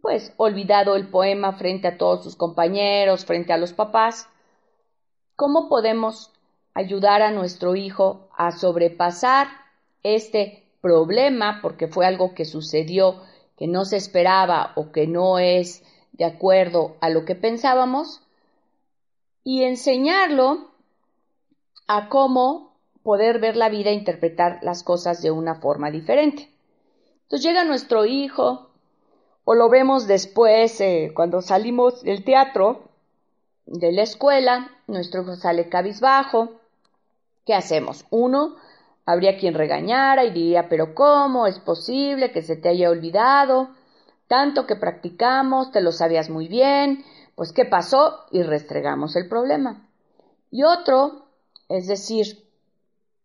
pues, 0.00 0.32
olvidado 0.36 0.96
el 0.96 1.08
poema 1.08 1.52
frente 1.52 1.88
a 1.88 1.96
todos 1.96 2.24
sus 2.24 2.36
compañeros, 2.36 3.24
frente 3.24 3.52
a 3.52 3.58
los 3.58 3.72
papás. 3.72 4.28
¿Cómo 5.36 5.68
podemos 5.68 6.32
ayudar 6.74 7.22
a 7.22 7.30
nuestro 7.30 7.76
hijo 7.76 8.28
a 8.36 8.52
sobrepasar 8.52 9.48
este 10.02 10.64
problema, 10.80 11.58
porque 11.62 11.88
fue 11.88 12.06
algo 12.06 12.34
que 12.34 12.44
sucedió 12.44 13.20
que 13.60 13.66
no 13.66 13.84
se 13.84 13.98
esperaba 13.98 14.72
o 14.74 14.90
que 14.90 15.06
no 15.06 15.38
es 15.38 15.82
de 16.12 16.24
acuerdo 16.24 16.96
a 17.02 17.10
lo 17.10 17.26
que 17.26 17.34
pensábamos 17.34 18.22
y 19.44 19.64
enseñarlo 19.64 20.70
a 21.86 22.08
cómo 22.08 22.72
poder 23.02 23.38
ver 23.38 23.58
la 23.58 23.68
vida 23.68 23.90
e 23.90 23.94
interpretar 23.94 24.60
las 24.62 24.82
cosas 24.82 25.20
de 25.20 25.30
una 25.30 25.56
forma 25.56 25.90
diferente. 25.90 26.48
Entonces 27.24 27.46
llega 27.46 27.64
nuestro 27.64 28.06
hijo 28.06 28.70
o 29.44 29.54
lo 29.54 29.68
vemos 29.68 30.06
después 30.06 30.80
eh, 30.80 31.12
cuando 31.14 31.42
salimos 31.42 32.02
del 32.02 32.24
teatro, 32.24 32.88
de 33.66 33.92
la 33.92 34.04
escuela, 34.04 34.70
nuestro 34.86 35.20
hijo 35.20 35.36
sale 35.36 35.68
cabizbajo. 35.68 36.52
¿Qué 37.44 37.52
hacemos? 37.52 38.06
Uno, 38.08 38.56
Habría 39.10 39.36
quien 39.36 39.54
regañara 39.54 40.24
y 40.24 40.30
diría, 40.30 40.68
pero 40.68 40.94
¿cómo 40.94 41.48
es 41.48 41.58
posible 41.58 42.30
que 42.30 42.42
se 42.42 42.54
te 42.54 42.68
haya 42.68 42.90
olvidado? 42.90 43.70
Tanto 44.28 44.68
que 44.68 44.76
practicamos, 44.76 45.72
te 45.72 45.80
lo 45.80 45.90
sabías 45.90 46.30
muy 46.30 46.46
bien, 46.46 47.04
pues 47.34 47.52
¿qué 47.52 47.64
pasó? 47.64 48.20
Y 48.30 48.44
restregamos 48.44 49.16
el 49.16 49.28
problema. 49.28 49.90
Y 50.52 50.62
otro, 50.62 51.26
es 51.68 51.88
decir, 51.88 52.48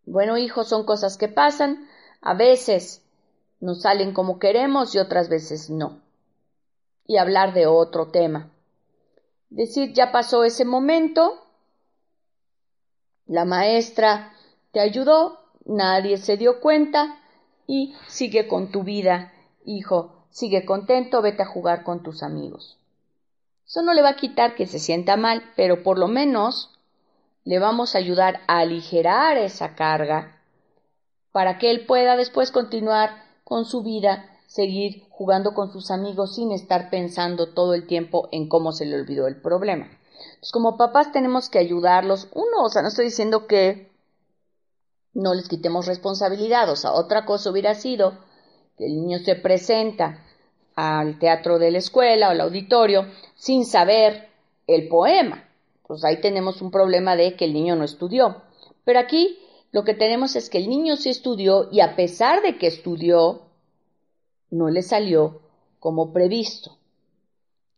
bueno, 0.07 0.39
hijo, 0.39 0.63
son 0.63 0.87
cosas 0.87 1.17
que 1.19 1.27
pasan, 1.27 1.87
a 2.19 2.33
veces 2.33 3.03
nos 3.59 3.83
salen 3.83 4.11
como 4.11 4.39
queremos 4.39 4.95
y 4.95 4.97
otras 4.97 5.29
veces 5.29 5.69
no. 5.69 6.01
Y 7.05 7.17
hablar 7.17 7.53
de 7.53 7.67
otro 7.67 8.07
tema. 8.07 8.49
Decir, 9.51 9.93
ya 9.93 10.11
pasó 10.11 10.45
ese 10.45 10.65
momento, 10.65 11.45
la 13.27 13.45
maestra 13.45 14.33
te 14.71 14.79
ayudó, 14.79 15.44
nadie 15.65 16.17
se 16.17 16.37
dio 16.37 16.59
cuenta 16.61 17.19
y 17.67 17.95
sigue 18.07 18.47
con 18.47 18.71
tu 18.71 18.83
vida, 18.83 19.33
hijo, 19.65 20.25
sigue 20.29 20.65
contento, 20.65 21.21
vete 21.21 21.43
a 21.43 21.47
jugar 21.47 21.83
con 21.83 22.03
tus 22.03 22.23
amigos. 22.23 22.77
Eso 23.67 23.81
no 23.81 23.93
le 23.93 24.01
va 24.01 24.09
a 24.09 24.15
quitar 24.15 24.55
que 24.55 24.67
se 24.67 24.79
sienta 24.79 25.17
mal, 25.17 25.43
pero 25.55 25.81
por 25.81 25.97
lo 25.97 26.07
menos 26.07 26.71
le 27.43 27.59
vamos 27.59 27.95
a 27.95 27.97
ayudar 27.97 28.41
a 28.47 28.59
aligerar 28.59 29.37
esa 29.37 29.75
carga 29.75 30.39
para 31.31 31.57
que 31.57 31.71
él 31.71 31.85
pueda 31.85 32.15
después 32.15 32.51
continuar 32.51 33.23
con 33.43 33.65
su 33.65 33.83
vida, 33.83 34.29
seguir 34.47 35.03
jugando 35.09 35.53
con 35.53 35.71
sus 35.71 35.91
amigos 35.91 36.35
sin 36.35 36.51
estar 36.51 36.89
pensando 36.89 37.53
todo 37.53 37.73
el 37.73 37.87
tiempo 37.87 38.29
en 38.31 38.47
cómo 38.47 38.71
se 38.71 38.85
le 38.85 38.95
olvidó 38.95 39.27
el 39.27 39.41
problema. 39.41 39.87
Pues 40.39 40.51
como 40.51 40.77
papás 40.77 41.11
tenemos 41.11 41.49
que 41.49 41.59
ayudarlos. 41.59 42.29
Uno, 42.33 42.63
o 42.63 42.69
sea, 42.69 42.81
no 42.81 42.87
estoy 42.87 43.05
diciendo 43.05 43.47
que 43.47 43.94
no 45.15 45.33
les 45.33 45.47
quitemos 45.47 45.87
responsabilidad. 45.87 46.69
O 46.69 46.75
sea, 46.75 46.91
otra 46.91 47.25
cosa 47.25 47.49
hubiera 47.49 47.73
sido 47.73 48.13
que 48.77 48.85
el 48.85 48.95
niño 48.95 49.19
se 49.19 49.35
presenta 49.35 50.23
al 50.75 51.17
teatro 51.17 51.57
de 51.57 51.71
la 51.71 51.79
escuela 51.79 52.27
o 52.27 52.31
al 52.31 52.41
auditorio 52.41 53.07
sin 53.35 53.65
saber 53.65 54.29
el 54.67 54.87
poema. 54.87 55.49
Pues 55.87 56.03
ahí 56.03 56.19
tenemos 56.19 56.61
un 56.61 56.69
problema 56.69 57.15
de 57.15 57.35
que 57.35 57.45
el 57.45 57.53
niño 57.53 57.75
no 57.75 57.85
estudió. 57.85 58.41
Pero 58.83 58.99
aquí 58.99 59.39
lo 59.71 59.83
que 59.83 59.93
tenemos 59.93 60.35
es 60.35 60.49
que 60.49 60.57
el 60.57 60.69
niño 60.69 60.97
sí 60.97 61.09
estudió 61.09 61.69
y 61.71 61.79
a 61.79 61.95
pesar 61.95 62.41
de 62.41 62.57
que 62.57 62.67
estudió, 62.67 63.41
no 64.51 64.69
le 64.69 64.81
salió 64.81 65.41
como 65.79 66.11
previsto. 66.11 66.77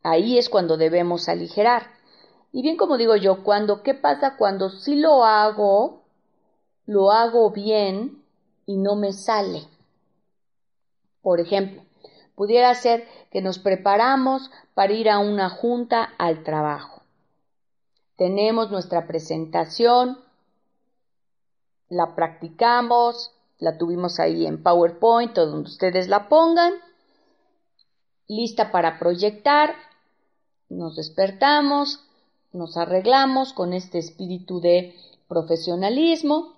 Ahí 0.01 0.37
es 0.37 0.49
cuando 0.49 0.77
debemos 0.77 1.29
aligerar. 1.29 1.87
Y 2.51 2.61
bien 2.61 2.77
como 2.77 2.97
digo 2.97 3.15
yo, 3.15 3.43
cuando, 3.43 3.83
¿qué 3.83 3.93
pasa 3.93 4.37
cuando 4.37 4.69
sí 4.69 4.95
lo 4.95 5.25
hago, 5.25 6.06
lo 6.87 7.11
hago 7.11 7.51
bien 7.51 8.23
y 8.65 8.77
no 8.77 8.95
me 8.95 9.13
sale. 9.13 9.67
Por 11.21 11.41
ejemplo, 11.41 11.83
pudiera 12.33 12.73
ser 12.73 13.05
que 13.29 13.41
nos 13.41 13.59
preparamos 13.59 14.49
para 14.73 14.93
ir 14.93 15.09
a 15.09 15.19
una 15.19 15.49
junta 15.49 16.03
al 16.17 16.43
trabajo. 16.43 17.03
Tenemos 18.15 18.71
nuestra 18.71 19.05
presentación, 19.05 20.17
la 21.89 22.15
practicamos, 22.15 23.31
la 23.59 23.77
tuvimos 23.77 24.19
ahí 24.19 24.45
en 24.45 24.63
PowerPoint 24.63 25.37
o 25.37 25.45
donde 25.45 25.69
ustedes 25.69 26.07
la 26.07 26.29
pongan, 26.29 26.73
lista 28.27 28.71
para 28.71 28.97
proyectar, 28.97 29.75
nos 30.69 30.95
despertamos, 30.95 32.03
nos 32.53 32.77
arreglamos 32.77 33.53
con 33.53 33.73
este 33.73 33.99
espíritu 33.99 34.61
de 34.61 34.95
profesionalismo 35.27 36.56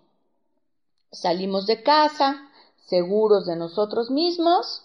Salimos 1.12 1.65
de 1.65 1.82
casa, 1.84 2.50
seguros 2.86 3.45
de 3.45 3.56
nosotros 3.56 4.12
mismos, 4.12 4.84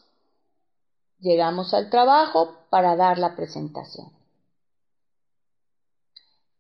llegamos 1.20 1.74
al 1.74 1.90
trabajo 1.90 2.56
para 2.70 2.96
dar 2.96 3.18
la 3.18 3.37
presentación. 3.37 4.12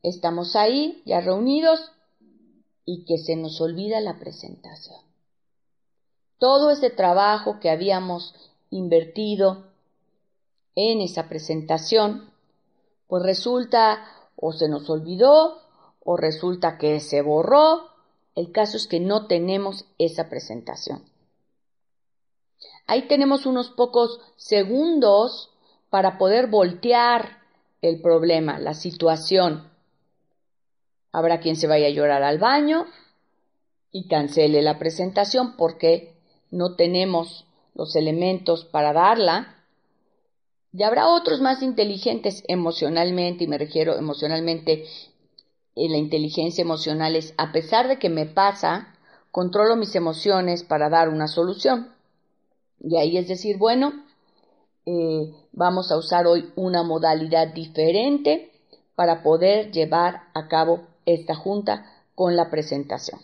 Estamos 0.02 0.54
ahí 0.54 1.02
ya 1.06 1.20
reunidos 1.20 1.92
y 2.84 3.04
que 3.06 3.16
se 3.16 3.36
nos 3.36 3.60
olvida 3.60 4.00
la 4.00 4.18
presentación. 4.18 5.00
Todo 6.38 6.70
ese 6.70 6.90
trabajo 6.90 7.58
que 7.58 7.70
habíamos 7.70 8.34
invertido 8.68 9.64
en 10.74 11.00
esa 11.00 11.28
presentación, 11.28 12.30
pues 13.06 13.22
resulta 13.22 14.04
o 14.36 14.52
se 14.52 14.68
nos 14.68 14.90
olvidó 14.90 15.62
o 16.00 16.16
resulta 16.16 16.76
que 16.76 17.00
se 17.00 17.22
borró. 17.22 17.93
El 18.34 18.52
caso 18.52 18.76
es 18.76 18.86
que 18.86 19.00
no 19.00 19.26
tenemos 19.26 19.86
esa 19.98 20.28
presentación. 20.28 21.04
Ahí 22.86 23.08
tenemos 23.08 23.46
unos 23.46 23.70
pocos 23.70 24.20
segundos 24.36 25.50
para 25.90 26.18
poder 26.18 26.48
voltear 26.48 27.38
el 27.80 28.00
problema, 28.00 28.58
la 28.58 28.74
situación. 28.74 29.70
Habrá 31.12 31.40
quien 31.40 31.56
se 31.56 31.66
vaya 31.66 31.86
a 31.86 31.90
llorar 31.90 32.22
al 32.22 32.38
baño 32.38 32.86
y 33.92 34.08
cancele 34.08 34.62
la 34.62 34.78
presentación 34.78 35.56
porque 35.56 36.16
no 36.50 36.74
tenemos 36.74 37.46
los 37.74 37.94
elementos 37.94 38.64
para 38.64 38.92
darla. 38.92 39.64
Y 40.72 40.82
habrá 40.82 41.08
otros 41.08 41.40
más 41.40 41.62
inteligentes 41.62 42.42
emocionalmente, 42.48 43.44
y 43.44 43.46
me 43.46 43.58
refiero 43.58 43.96
emocionalmente, 43.96 44.72
en 44.82 45.13
la 45.76 45.96
inteligencia 45.96 46.62
emocional 46.62 47.16
es, 47.16 47.34
a 47.36 47.52
pesar 47.52 47.88
de 47.88 47.98
que 47.98 48.08
me 48.08 48.26
pasa, 48.26 48.94
controlo 49.30 49.76
mis 49.76 49.94
emociones 49.96 50.62
para 50.62 50.88
dar 50.88 51.08
una 51.08 51.26
solución. 51.26 51.92
Y 52.80 52.96
ahí 52.96 53.16
es 53.16 53.26
decir, 53.28 53.58
bueno, 53.58 54.04
eh, 54.86 55.34
vamos 55.52 55.90
a 55.90 55.96
usar 55.96 56.26
hoy 56.26 56.52
una 56.54 56.82
modalidad 56.82 57.48
diferente 57.48 58.52
para 58.94 59.22
poder 59.22 59.72
llevar 59.72 60.22
a 60.34 60.46
cabo 60.46 60.86
esta 61.06 61.34
junta 61.34 61.90
con 62.14 62.36
la 62.36 62.50
presentación. 62.50 63.20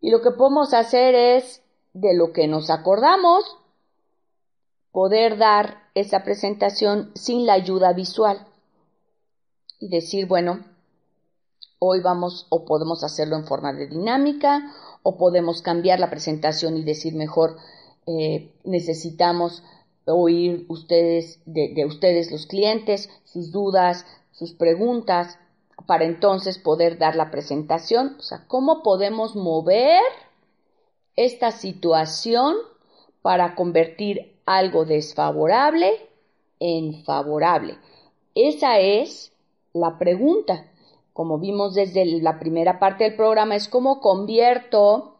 Y 0.00 0.10
lo 0.10 0.22
que 0.22 0.30
podemos 0.30 0.72
hacer 0.72 1.14
es, 1.14 1.62
de 1.92 2.14
lo 2.14 2.32
que 2.32 2.48
nos 2.48 2.70
acordamos, 2.70 3.44
poder 4.90 5.36
dar 5.36 5.82
esa 5.94 6.24
presentación 6.24 7.12
sin 7.14 7.44
la 7.44 7.52
ayuda 7.52 7.92
visual 7.92 8.46
y 9.82 9.88
decir, 9.88 10.26
bueno, 10.26 10.64
hoy 11.80 12.00
vamos 12.00 12.46
o 12.50 12.64
podemos 12.64 13.02
hacerlo 13.02 13.34
en 13.34 13.44
forma 13.44 13.72
de 13.72 13.88
dinámica 13.88 14.72
o 15.02 15.16
podemos 15.16 15.60
cambiar 15.60 15.98
la 15.98 16.08
presentación 16.08 16.76
y 16.76 16.84
decir 16.84 17.16
mejor, 17.16 17.56
eh, 18.06 18.54
necesitamos 18.62 19.64
oír 20.06 20.66
ustedes, 20.68 21.40
de, 21.46 21.84
ustedes 21.84 22.30
los 22.30 22.46
clientes, 22.46 23.10
sus 23.24 23.50
dudas, 23.50 24.06
sus 24.30 24.54
preguntas, 24.54 25.36
para 25.84 26.04
entonces 26.04 26.58
poder 26.58 26.96
dar 26.96 27.16
la 27.16 27.32
presentación. 27.32 28.14
O 28.20 28.22
sea, 28.22 28.44
¿cómo 28.46 28.84
podemos 28.84 29.34
mover 29.34 30.00
esta 31.16 31.50
situación 31.50 32.54
para 33.20 33.56
convertir 33.56 34.38
algo 34.46 34.84
desfavorable 34.84 35.90
en 36.60 37.02
favorable? 37.02 37.78
Esa 38.36 38.78
es 38.78 39.31
la 39.72 39.98
pregunta 39.98 40.66
como 41.12 41.38
vimos 41.38 41.74
desde 41.74 42.06
la 42.22 42.38
primera 42.38 42.78
parte 42.78 43.04
del 43.04 43.16
programa, 43.16 43.54
es 43.54 43.68
cómo 43.68 44.00
convierto 44.00 45.16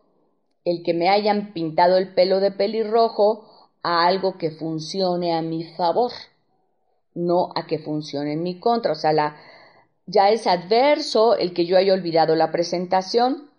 el 0.65 0.83
que 0.83 0.95
me 0.95 1.09
hayan 1.09 1.53
pintado 1.53 1.99
el 1.99 2.15
pelo 2.15 2.41
de 2.41 2.51
pelirrojo 2.51 3.45
a 3.83 4.07
algo 4.07 4.39
que 4.39 4.51
funcione 4.51 5.35
a 5.35 5.43
mi 5.43 5.65
favor, 5.65 6.13
no 7.15 7.51
a 7.55 7.67
que 7.67 7.79
funcione 7.79 8.33
en 8.33 8.43
mi 8.43 8.59
contra. 8.59 8.93
O 8.93 8.95
sea, 8.95 9.37
ya 10.07 10.31
es 10.31 10.47
adverso 10.47 11.37
el 11.37 11.53
que 11.53 11.67
yo 11.67 11.77
haya 11.77 11.93
olvidado 11.93 12.37
la 12.37 12.53
presentación, 12.53 13.51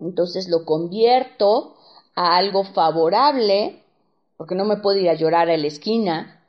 entonces 0.00 0.48
lo 0.48 0.64
convierto 0.64 1.76
a 2.14 2.36
algo 2.36 2.64
favorable, 2.64 3.82
porque 4.38 4.54
no 4.54 4.64
me 4.64 4.78
puedo 4.78 4.98
ir 4.98 5.10
a 5.10 5.14
llorar 5.14 5.50
a 5.50 5.56
la 5.56 5.66
esquina. 5.66 6.42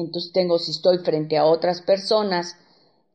Entonces 0.00 0.32
tengo, 0.32 0.58
si 0.58 0.70
estoy 0.70 0.98
frente 0.98 1.38
a 1.38 1.44
otras 1.44 1.82
personas, 1.82 2.56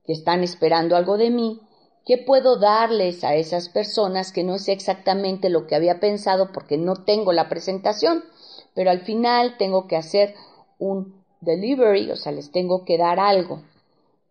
que 0.05 0.13
están 0.13 0.43
esperando 0.43 0.95
algo 0.95 1.17
de 1.17 1.29
mí, 1.29 1.61
¿qué 2.05 2.17
puedo 2.17 2.57
darles 2.57 3.23
a 3.23 3.35
esas 3.35 3.69
personas 3.69 4.31
que 4.31 4.43
no 4.43 4.55
es 4.55 4.67
exactamente 4.67 5.49
lo 5.49 5.65
que 5.65 5.75
había 5.75 5.99
pensado 5.99 6.51
porque 6.51 6.77
no 6.77 7.03
tengo 7.03 7.31
la 7.31 7.49
presentación? 7.49 8.23
Pero 8.75 8.91
al 8.91 9.01
final 9.01 9.57
tengo 9.57 9.87
que 9.87 9.95
hacer 9.95 10.35
un 10.77 11.23
delivery, 11.41 12.11
o 12.11 12.15
sea, 12.15 12.31
les 12.31 12.51
tengo 12.51 12.83
que 12.85 12.97
dar 12.97 13.19
algo. 13.19 13.61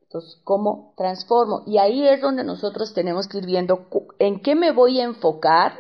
Entonces, 0.03 0.39
¿cómo 0.45 0.93
transformo? 0.97 1.63
Y 1.67 1.79
ahí 1.79 2.07
es 2.07 2.21
donde 2.21 2.45
nosotros 2.45 2.93
tenemos 2.93 3.29
que 3.29 3.39
ir 3.39 3.47
viendo 3.47 3.87
en 4.19 4.41
qué 4.41 4.55
me 4.55 4.71
voy 4.71 5.01
a 5.01 5.05
enfocar, 5.05 5.75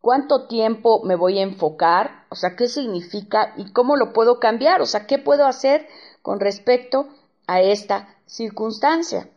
cuánto 0.00 0.48
tiempo 0.48 1.00
me 1.04 1.14
voy 1.14 1.38
a 1.38 1.42
enfocar, 1.42 2.21
o 2.32 2.34
sea, 2.34 2.56
qué 2.56 2.66
significa 2.66 3.52
y 3.58 3.72
cómo 3.72 3.96
lo 3.96 4.14
puedo 4.14 4.40
cambiar, 4.40 4.80
o 4.80 4.86
sea, 4.86 5.06
qué 5.06 5.18
puedo 5.18 5.44
hacer 5.46 5.86
con 6.22 6.40
respecto 6.40 7.08
a 7.46 7.60
esta 7.60 8.08
circunstancia. 8.24 9.28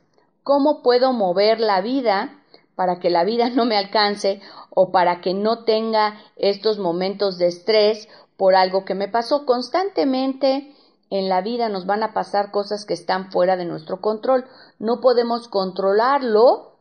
¿Cómo 0.43 0.81
puedo 0.81 1.11
mover 1.11 1.59
la 1.59 1.81
vida 1.81 2.39
para 2.75 2.99
que 2.99 3.09
la 3.09 3.25
vida 3.25 3.49
no 3.53 3.65
me 3.65 3.75
alcance 3.75 4.39
o 4.69 4.93
para 4.93 5.19
que 5.19 5.33
no 5.33 5.65
tenga 5.65 6.17
estos 6.37 6.79
momentos 6.79 7.37
de 7.37 7.47
estrés 7.47 8.07
por 8.37 8.55
algo 8.55 8.85
que 8.85 8.95
me 8.95 9.09
pasó 9.09 9.45
constantemente? 9.45 10.73
En 11.09 11.27
la 11.27 11.41
vida 11.41 11.67
nos 11.67 11.85
van 11.85 12.01
a 12.01 12.13
pasar 12.13 12.49
cosas 12.49 12.85
que 12.85 12.93
están 12.93 13.29
fuera 13.29 13.57
de 13.57 13.65
nuestro 13.65 13.99
control. 13.99 14.45
No 14.79 15.01
podemos 15.01 15.49
controlarlo, 15.49 16.77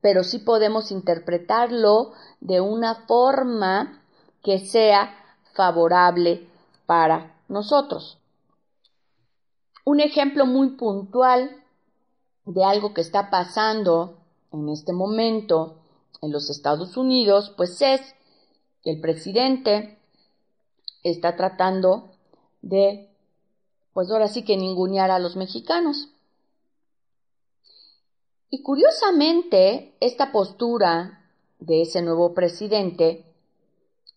pero 0.00 0.22
sí 0.22 0.38
podemos 0.38 0.92
interpretarlo 0.92 2.12
de 2.40 2.60
una 2.60 3.06
forma 3.06 4.02
que 4.42 4.58
sea 4.60 5.18
favorable 5.54 6.48
para 6.86 7.36
nosotros. 7.48 8.18
Un 9.84 10.00
ejemplo 10.00 10.46
muy 10.46 10.70
puntual 10.70 11.62
de 12.44 12.64
algo 12.64 12.94
que 12.94 13.00
está 13.00 13.30
pasando 13.30 14.18
en 14.52 14.68
este 14.68 14.92
momento 14.92 15.76
en 16.20 16.32
los 16.32 16.50
Estados 16.50 16.96
Unidos, 16.96 17.52
pues 17.56 17.80
es 17.82 18.00
que 18.82 18.90
el 18.90 19.00
presidente 19.00 19.98
está 21.02 21.36
tratando 21.36 22.10
de, 22.60 23.10
pues 23.92 24.10
ahora 24.10 24.28
sí 24.28 24.44
que 24.44 24.56
ningunear 24.56 25.10
a 25.10 25.18
los 25.18 25.36
mexicanos. 25.36 26.08
Y 28.50 28.62
curiosamente, 28.62 29.96
esta 30.00 30.30
postura 30.30 31.24
de 31.58 31.82
ese 31.82 32.02
nuevo 32.02 32.34
presidente, 32.34 33.24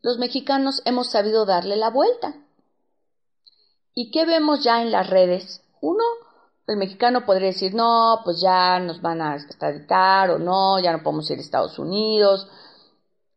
los 0.06 0.20
mexicanos 0.20 0.84
hemos 0.86 1.10
sabido 1.10 1.48
darle 1.48 1.78
la 1.78 1.90
vuelta. 1.90 2.36
¿Y 3.96 4.12
qué 4.12 4.24
vemos 4.24 4.64
ya 4.64 4.84
en 4.84 4.92
las 4.92 5.10
redes? 5.10 5.64
Uno, 5.82 6.04
el 6.68 6.78
mexicano 6.78 7.26
podría 7.26 7.48
decir, 7.48 7.74
no, 7.74 8.20
pues 8.24 8.40
ya 8.40 8.80
nos 8.80 9.02
van 9.02 9.20
a 9.20 9.36
extraditar 9.36 10.30
o 10.30 10.38
no, 10.38 10.78
ya 10.78 10.92
no 10.92 11.02
podemos 11.02 11.28
ir 11.32 11.40
a 11.40 11.42
Estados 11.42 11.80
Unidos. 11.80 12.48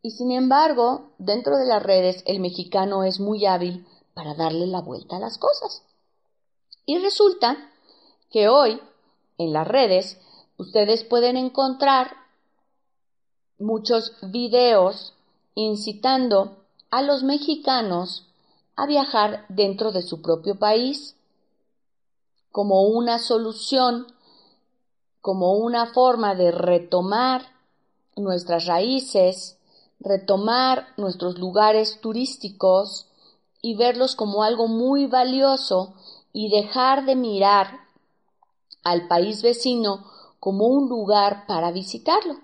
Y 0.02 0.11
sin 0.11 0.31
embargo, 0.31 1.12
dentro 1.16 1.57
de 1.57 1.64
las 1.64 1.83
redes, 1.83 2.22
el 2.26 2.38
mexicano 2.38 3.02
es 3.02 3.18
muy 3.18 3.46
hábil 3.46 3.87
para 4.12 4.35
darle 4.35 4.66
la 4.66 4.83
vuelta 4.83 5.16
a 5.16 5.20
las 5.20 5.38
cosas. 5.38 5.83
Y 6.85 6.98
resulta 6.98 7.57
que 8.31 8.50
hoy, 8.50 8.78
en 9.38 9.54
las 9.54 9.66
redes, 9.66 10.20
ustedes 10.59 11.02
pueden 11.02 11.38
encontrar 11.38 12.14
muchos 13.59 14.12
videos 14.20 15.14
incitando 15.54 16.57
a 16.90 17.03
los 17.03 17.22
mexicanos 17.22 18.27
a 18.77 18.87
viajar 18.87 19.44
dentro 19.48 19.92
de 19.92 20.03
su 20.03 20.22
propio 20.22 20.59
país 20.59 21.16
como 22.51 22.83
una 22.83 23.18
solución, 23.18 24.07
como 25.20 25.55
una 25.55 25.87
forma 25.87 26.35
de 26.35 26.51
retomar 26.51 27.42
nuestras 28.16 28.66
raíces, 28.66 29.59
retomar 30.01 30.88
nuestros 30.96 31.38
lugares 31.38 32.01
turísticos 32.01 33.07
y 33.61 33.77
verlos 33.77 34.14
como 34.14 34.42
algo 34.42 34.68
muy 34.68 35.07
valioso 35.07 35.94
y 36.33 36.51
dejar 36.51 37.05
de 37.05 37.16
mirar 37.16 37.81
al 38.85 39.09
país 39.09 39.42
vecino 39.42 40.07
como 40.40 40.66
un 40.66 40.88
lugar 40.88 41.46
para 41.46 41.72
visitarlo. 41.72 42.38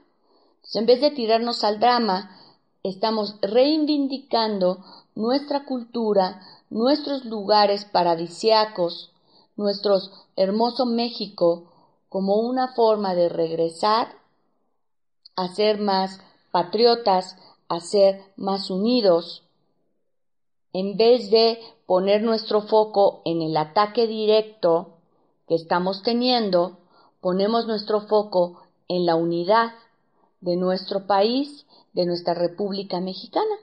en 0.75 0.87
vez 0.87 1.01
de 1.01 1.11
tirarnos 1.11 1.63
al 1.63 1.79
drama, 1.79 2.31
estamos 2.85 3.37
reivindicando 3.41 4.85
nuestra 5.17 5.65
cultura, 5.65 6.41
nuestros 6.71 7.25
lugares 7.25 7.87
paradisiacos, 7.87 9.11
nuestro 9.57 9.99
hermoso 10.37 10.87
México 10.87 11.73
como 12.09 12.37
una 12.37 12.75
forma 12.75 13.15
de 13.15 13.29
regresar 13.29 14.09
a 15.35 15.49
ser 15.49 15.81
más 15.81 16.21
patriotas, 16.53 17.37
a 17.69 17.81
ser 17.81 18.23
más 18.37 18.71
unidos 18.71 19.45
en 20.75 20.97
vez 20.97 21.31
de 21.31 21.59
poner 21.87 22.23
nuestro 22.23 22.61
foco 22.61 23.23
en 23.25 23.41
el 23.41 23.57
ataque 23.57 24.07
directo 24.07 24.99
que 25.49 25.55
estamos 25.55 26.03
teniendo, 26.03 26.79
ponemos 27.21 27.67
nuestro 27.67 28.03
foco 28.03 28.61
en 28.89 29.07
la 29.07 29.15
unidad 29.15 29.73
de 30.45 30.57
nuestro 30.57 31.07
país, 31.07 31.67
de 31.95 32.05
nuestra 32.05 32.35
República 32.35 33.01
Mexicana. 33.01 33.57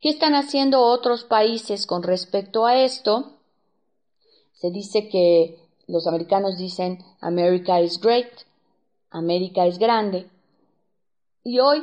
¿Qué 0.00 0.10
están 0.10 0.34
haciendo 0.34 0.80
otros 0.82 1.24
países 1.24 1.86
con 1.86 2.04
respecto 2.04 2.66
a 2.66 2.76
esto? 2.76 3.32
Se 4.52 4.70
dice 4.70 5.08
que 5.08 5.58
los 5.88 6.06
americanos 6.06 6.56
dicen 6.56 6.98
America 7.20 7.80
is 7.80 8.00
great, 8.00 8.28
América 9.10 9.66
es 9.66 9.78
grande. 9.78 10.30
Y 11.42 11.58
hoy 11.58 11.82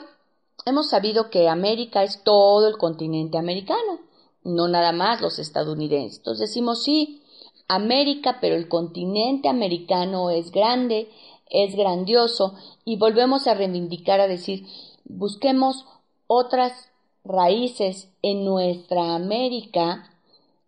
hemos 0.66 0.90
sabido 0.90 1.30
que 1.30 1.50
América 1.50 2.04
es 2.04 2.24
todo 2.24 2.70
el 2.70 2.78
continente 2.78 3.38
americano, 3.38 4.00
no 4.44 4.70
nada 4.70 4.94
más 4.94 5.20
los 5.20 5.40
estadounidenses. 5.40 6.20
Entonces 6.20 6.50
decimos 6.50 6.84
sí, 6.84 7.22
América, 7.68 8.38
pero 8.40 8.56
el 8.56 8.70
continente 8.70 9.50
americano 9.50 10.30
es 10.30 10.52
grande, 10.52 11.10
es 11.50 11.76
grandioso 11.76 12.56
y 12.84 12.98
volvemos 12.98 13.48
a 13.48 13.54
reivindicar 13.54 14.20
a 14.20 14.28
decir, 14.28 14.66
busquemos 15.06 15.86
otras 16.28 16.92
raíces 17.24 18.10
en 18.22 18.46
nuestra 18.46 19.16
América, 19.16 20.12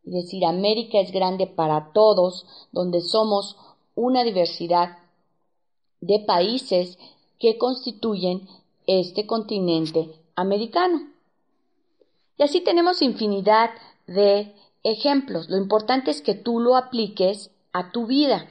es 0.06 0.14
decir, 0.14 0.46
América 0.46 1.00
es 1.00 1.12
grande 1.12 1.48
para 1.48 1.92
todos, 1.94 2.46
donde 2.72 3.02
somos 3.02 3.58
una 3.96 4.24
diversidad 4.24 4.98
de 6.02 6.20
países 6.20 6.98
que 7.40 7.58
constituyen 7.58 8.48
este 8.86 9.26
continente 9.26 10.10
americano. 10.36 11.10
Y 12.38 12.44
así 12.44 12.62
tenemos 12.62 13.02
infinidad 13.02 13.72
de 14.06 14.54
ejemplos. 14.84 15.50
Lo 15.50 15.58
importante 15.58 16.12
es 16.12 16.22
que 16.22 16.36
tú 16.36 16.60
lo 16.60 16.76
apliques 16.76 17.52
a 17.74 17.92
tu 17.92 18.06
vida. 18.06 18.48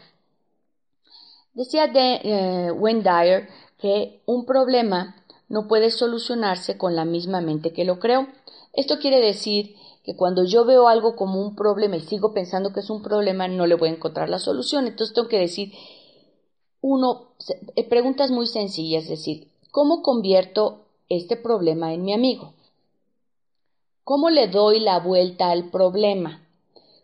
Decía 1.57 1.87
de, 1.87 2.21
eh, 2.23 3.49
que 3.79 4.21
un 4.27 4.45
problema 4.45 5.17
no 5.49 5.67
puede 5.67 5.91
solucionarse 5.91 6.77
con 6.77 6.95
la 6.95 7.07
misma 7.07 7.41
mente 7.41 7.73
que 7.73 7.87
lo 7.87 7.99
creó. 7.99 8.27
Esto 8.75 8.99
quiere 8.99 9.21
decir 9.23 9.75
que 10.05 10.15
cuando 10.17 10.45
yo 10.45 10.67
veo 10.67 10.87
algo 10.87 11.17
como 11.17 11.41
un 11.41 11.57
problema 11.57 11.97
y 11.97 12.01
sigo 12.01 12.35
pensando 12.35 12.75
que 12.75 12.81
es 12.81 12.91
un 12.91 13.03
problema, 13.03 13.49
no 13.49 13.67
le 13.67 13.75
voy 13.75 13.89
a 13.89 13.93
encontrar 13.93 14.29
la 14.29 14.39
solución. 14.39 14.87
Entonces 14.87 15.15
tengo 15.15 15.29
que 15.29 15.39
decir, 15.39 15.73
uno, 16.83 17.29
eh, 17.75 17.89
preguntas 17.89 18.31
muy 18.31 18.47
sencillas, 18.47 19.05
es 19.05 19.09
decir, 19.09 19.49
¿cómo 19.71 20.03
convierto 20.03 20.85
este 21.09 21.37
problema 21.39 21.95
en 21.95 22.05
mi 22.05 22.13
amigo? 22.13 22.53
¿Cómo 24.05 24.29
le 24.29 24.49
doy 24.49 24.81
la 24.81 24.99
vuelta 25.01 25.51
al 25.51 25.71
problema? 25.71 26.47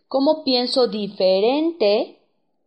¿Cómo 0.08 0.44
pienso 0.44 0.88
diferente 0.88 2.18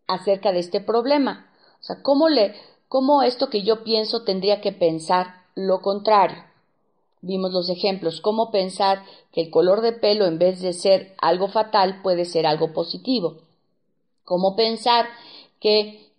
acerca 0.08 0.52
de 0.52 0.60
este 0.60 0.82
problema? 0.82 1.52
O 1.86 1.88
sea, 1.88 2.02
¿cómo 2.02 2.30
le, 2.30 2.56
cómo 2.88 3.22
esto 3.22 3.52
que 3.52 3.62
yo 3.62 3.84
pienso 3.84 4.24
tendría 4.24 4.60
que 4.60 4.72
pensar 4.72 5.28
lo 5.54 5.84
contrario. 5.84 6.44
Vimos 7.22 7.52
los 7.52 7.70
ejemplos, 7.70 8.22
cómo 8.22 8.50
pensar 8.50 9.04
que 9.32 9.42
el 9.42 9.52
color 9.52 9.82
de 9.82 9.92
pelo 9.94 10.26
en 10.26 10.40
vez 10.40 10.62
de 10.62 10.74
ser 10.74 11.14
algo 11.22 11.48
fatal 11.48 12.02
puede 12.02 12.26
ser 12.26 12.48
algo 12.48 12.74
positivo. 12.74 13.38
Cómo 14.24 14.56
pensar 14.56 15.06
que 15.60 16.10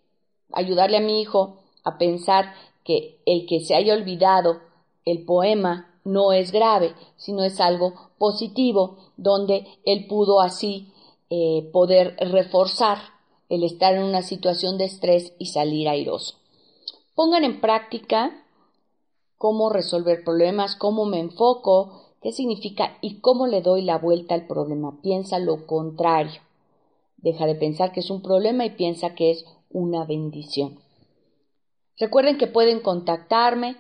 ayudarle 0.53 0.99
a 0.99 1.01
mi 1.01 1.21
hijo 1.21 1.57
a 1.83 1.99
pensar 1.99 2.55
que 2.85 3.19
el 3.27 3.47
que 3.47 3.59
se 3.59 3.75
haya 3.75 3.95
olvidado 3.95 4.61
el 5.05 5.25
poema 5.25 5.93
no 6.05 6.33
es 6.33 6.53
grave, 6.53 6.95
sino 7.17 7.43
es 7.43 7.61
algo 7.61 8.11
positivo, 8.19 8.99
donde 9.17 9.67
él 9.85 10.07
pudo 10.07 10.41
así 10.41 10.93
eh, 11.31 11.69
poder 11.73 12.17
reforzar 12.21 13.16
el 13.49 13.63
estar 13.63 13.95
en 13.95 14.03
una 14.03 14.23
situación 14.23 14.79
de 14.79 14.85
estrés 14.85 15.33
y 15.39 15.47
salir 15.47 15.89
airoso. 15.89 16.37
Pongan 17.15 17.45
en 17.45 17.61
práctica 17.61 18.45
cómo 19.39 19.71
resolver 19.71 20.25
problemas, 20.25 20.77
cómo 20.77 21.05
me 21.05 21.21
enfoco, 21.21 22.03
qué 22.23 22.33
significa 22.33 22.99
y 23.01 23.21
cómo 23.21 23.47
le 23.47 23.63
doy 23.63 23.83
la 23.83 23.99
vuelta 23.99 24.35
al 24.35 24.47
problema. 24.47 25.01
Piensa 25.03 25.39
lo 25.39 25.67
contrario. 25.67 26.41
Deja 27.17 27.47
de 27.47 27.55
pensar 27.55 27.93
que 27.93 28.01
es 28.01 28.11
un 28.11 28.23
problema 28.23 28.65
y 28.67 28.71
piensa 28.71 29.15
que 29.15 29.31
es 29.31 29.45
una 29.71 30.05
bendición. 30.05 30.79
Recuerden 31.99 32.37
que 32.37 32.47
pueden 32.47 32.81
contactarme 32.81 33.77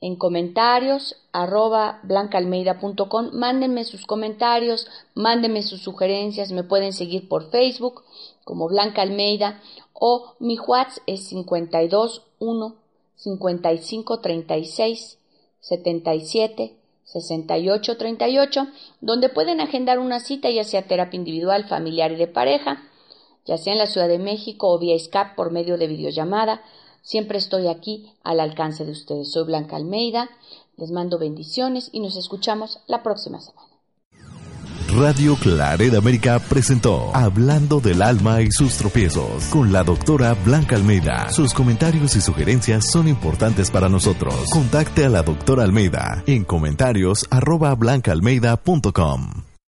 en 0.00 0.16
comentarios 0.16 1.16
arroba 1.32 2.00
blancaalmeida.com. 2.02 3.30
Mándenme 3.32 3.84
sus 3.84 4.06
comentarios, 4.06 4.86
mándenme 5.14 5.62
sus 5.62 5.82
sugerencias. 5.82 6.52
Me 6.52 6.64
pueden 6.64 6.92
seguir 6.92 7.28
por 7.28 7.50
Facebook 7.50 8.02
como 8.44 8.68
Blanca 8.68 9.02
Almeida 9.02 9.60
o 9.92 10.34
mi 10.38 10.58
WhatsApp 10.58 11.02
es 11.06 11.28
521 11.28 12.76
55 13.16 14.20
36 14.20 15.18
77 15.60 16.76
68 17.04 17.96
38, 17.96 18.66
donde 19.00 19.28
pueden 19.28 19.60
agendar 19.60 19.98
una 19.98 20.20
cita 20.20 20.48
ya 20.48 20.64
sea 20.64 20.86
terapia 20.86 21.18
individual, 21.18 21.64
familiar 21.66 22.12
y 22.12 22.16
de 22.16 22.28
pareja, 22.28 22.82
ya 23.44 23.58
sea 23.58 23.72
en 23.72 23.80
la 23.80 23.86
Ciudad 23.86 24.08
de 24.08 24.18
México 24.18 24.68
o 24.68 24.78
vía 24.78 24.98
Skype 24.98 25.34
por 25.34 25.50
medio 25.50 25.76
de 25.76 25.88
videollamada. 25.88 26.62
Siempre 27.02 27.38
estoy 27.38 27.68
aquí 27.68 28.12
al 28.22 28.40
alcance 28.40 28.84
de 28.84 28.92
ustedes. 28.92 29.32
Soy 29.32 29.44
Blanca 29.44 29.76
Almeida, 29.76 30.28
les 30.76 30.90
mando 30.90 31.18
bendiciones 31.18 31.88
y 31.92 32.00
nos 32.00 32.16
escuchamos 32.16 32.80
la 32.86 33.02
próxima 33.02 33.40
semana. 33.40 33.70
Radio 34.96 35.36
Claret 35.36 35.94
América 35.94 36.40
presentó 36.40 37.14
Hablando 37.14 37.80
del 37.80 38.02
alma 38.02 38.42
y 38.42 38.50
sus 38.50 38.76
tropiezos 38.76 39.44
con 39.44 39.72
la 39.72 39.84
doctora 39.84 40.34
Blanca 40.44 40.74
Almeida. 40.74 41.30
Sus 41.30 41.54
comentarios 41.54 42.16
y 42.16 42.20
sugerencias 42.20 42.90
son 42.90 43.06
importantes 43.06 43.70
para 43.70 43.88
nosotros. 43.88 44.34
Contacte 44.52 45.04
a 45.04 45.08
la 45.08 45.22
doctora 45.22 45.62
Almeida 45.62 46.24
en 46.26 46.44
comentarios 46.44 47.24
arroba 47.30 47.72
blancaalmeida.com. 47.76 49.49